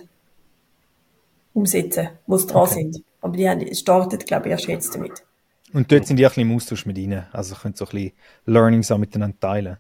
[1.55, 2.75] umsetzen, wo sie dran okay.
[2.75, 3.05] sind.
[3.21, 5.23] Aber die haben startet, glaube ich, erst jetzt damit.
[5.73, 7.91] Und dort sind die auch ein bisschen im Austausch mit ihnen, also können so ein
[7.91, 8.13] bisschen
[8.47, 9.77] Learnings auch miteinander teilen.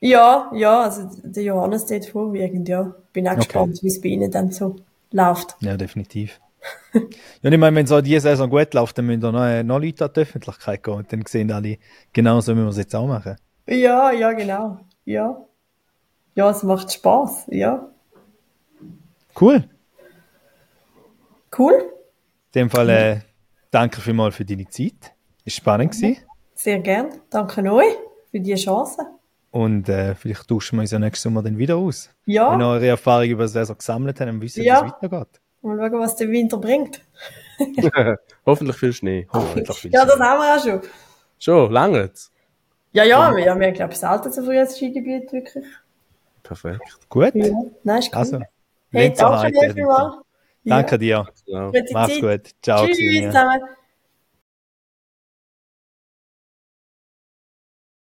[0.00, 2.94] Ja, ja, also der Johannes steht vorwiegend, ja.
[3.14, 3.44] Bin auch okay.
[3.44, 4.76] gespannt, wie es bei ihnen dann so
[5.12, 5.56] läuft.
[5.60, 6.38] Ja, definitiv
[7.42, 10.04] ja, ich meine, wenn so diese Saison gut läuft, dann müssen da noch, noch Leute
[10.04, 11.78] an die Öffentlichkeit gehen und dann sehen alle,
[12.12, 13.36] genau so müssen wir es jetzt auch machen.
[13.66, 14.78] Ja, ja, genau.
[15.04, 15.44] Ja.
[16.34, 17.88] Ja, es macht Spaß, ja.
[19.38, 19.64] Cool.
[21.56, 21.72] Cool.
[22.54, 23.20] In dem Fall, äh,
[23.70, 25.12] danke vielmals für deine Zeit.
[25.44, 26.18] Ist spannend gewesen.
[26.54, 27.08] Sehr gern.
[27.30, 27.94] Danke euch
[28.30, 28.98] für die Chance.
[29.50, 32.10] Und äh, vielleicht tauschen wir uns ja nächstes Sommer dann wieder aus.
[32.26, 32.52] Ja.
[32.52, 34.82] Wenn ihr eure Erfahrungen über die Saison gesammelt habt und wissen, ja.
[34.82, 35.40] wie es weitergeht.
[35.66, 37.00] Mal schauen, was der Winter bringt.
[38.46, 39.26] Hoffentlich viel Schnee.
[39.32, 40.90] Hoffentlich viel ja, das haben wir auch schon.
[41.38, 42.32] Schon, lange jetzt?
[42.92, 45.64] Ja, ja, wir, ja, wir glaube ich, selten so früh als Skigebiet, wirklich.
[46.42, 46.80] Perfekt.
[47.08, 47.34] Gut.
[47.34, 47.46] Ja.
[47.82, 48.18] Nein, ist cool.
[48.18, 48.40] Also,
[48.92, 50.14] hey, danke dir vielmals.
[50.64, 51.28] Danke dir.
[51.46, 51.72] Ja.
[51.92, 52.50] Mach's gut.
[52.62, 53.60] Ciao, Tschüss zusammen.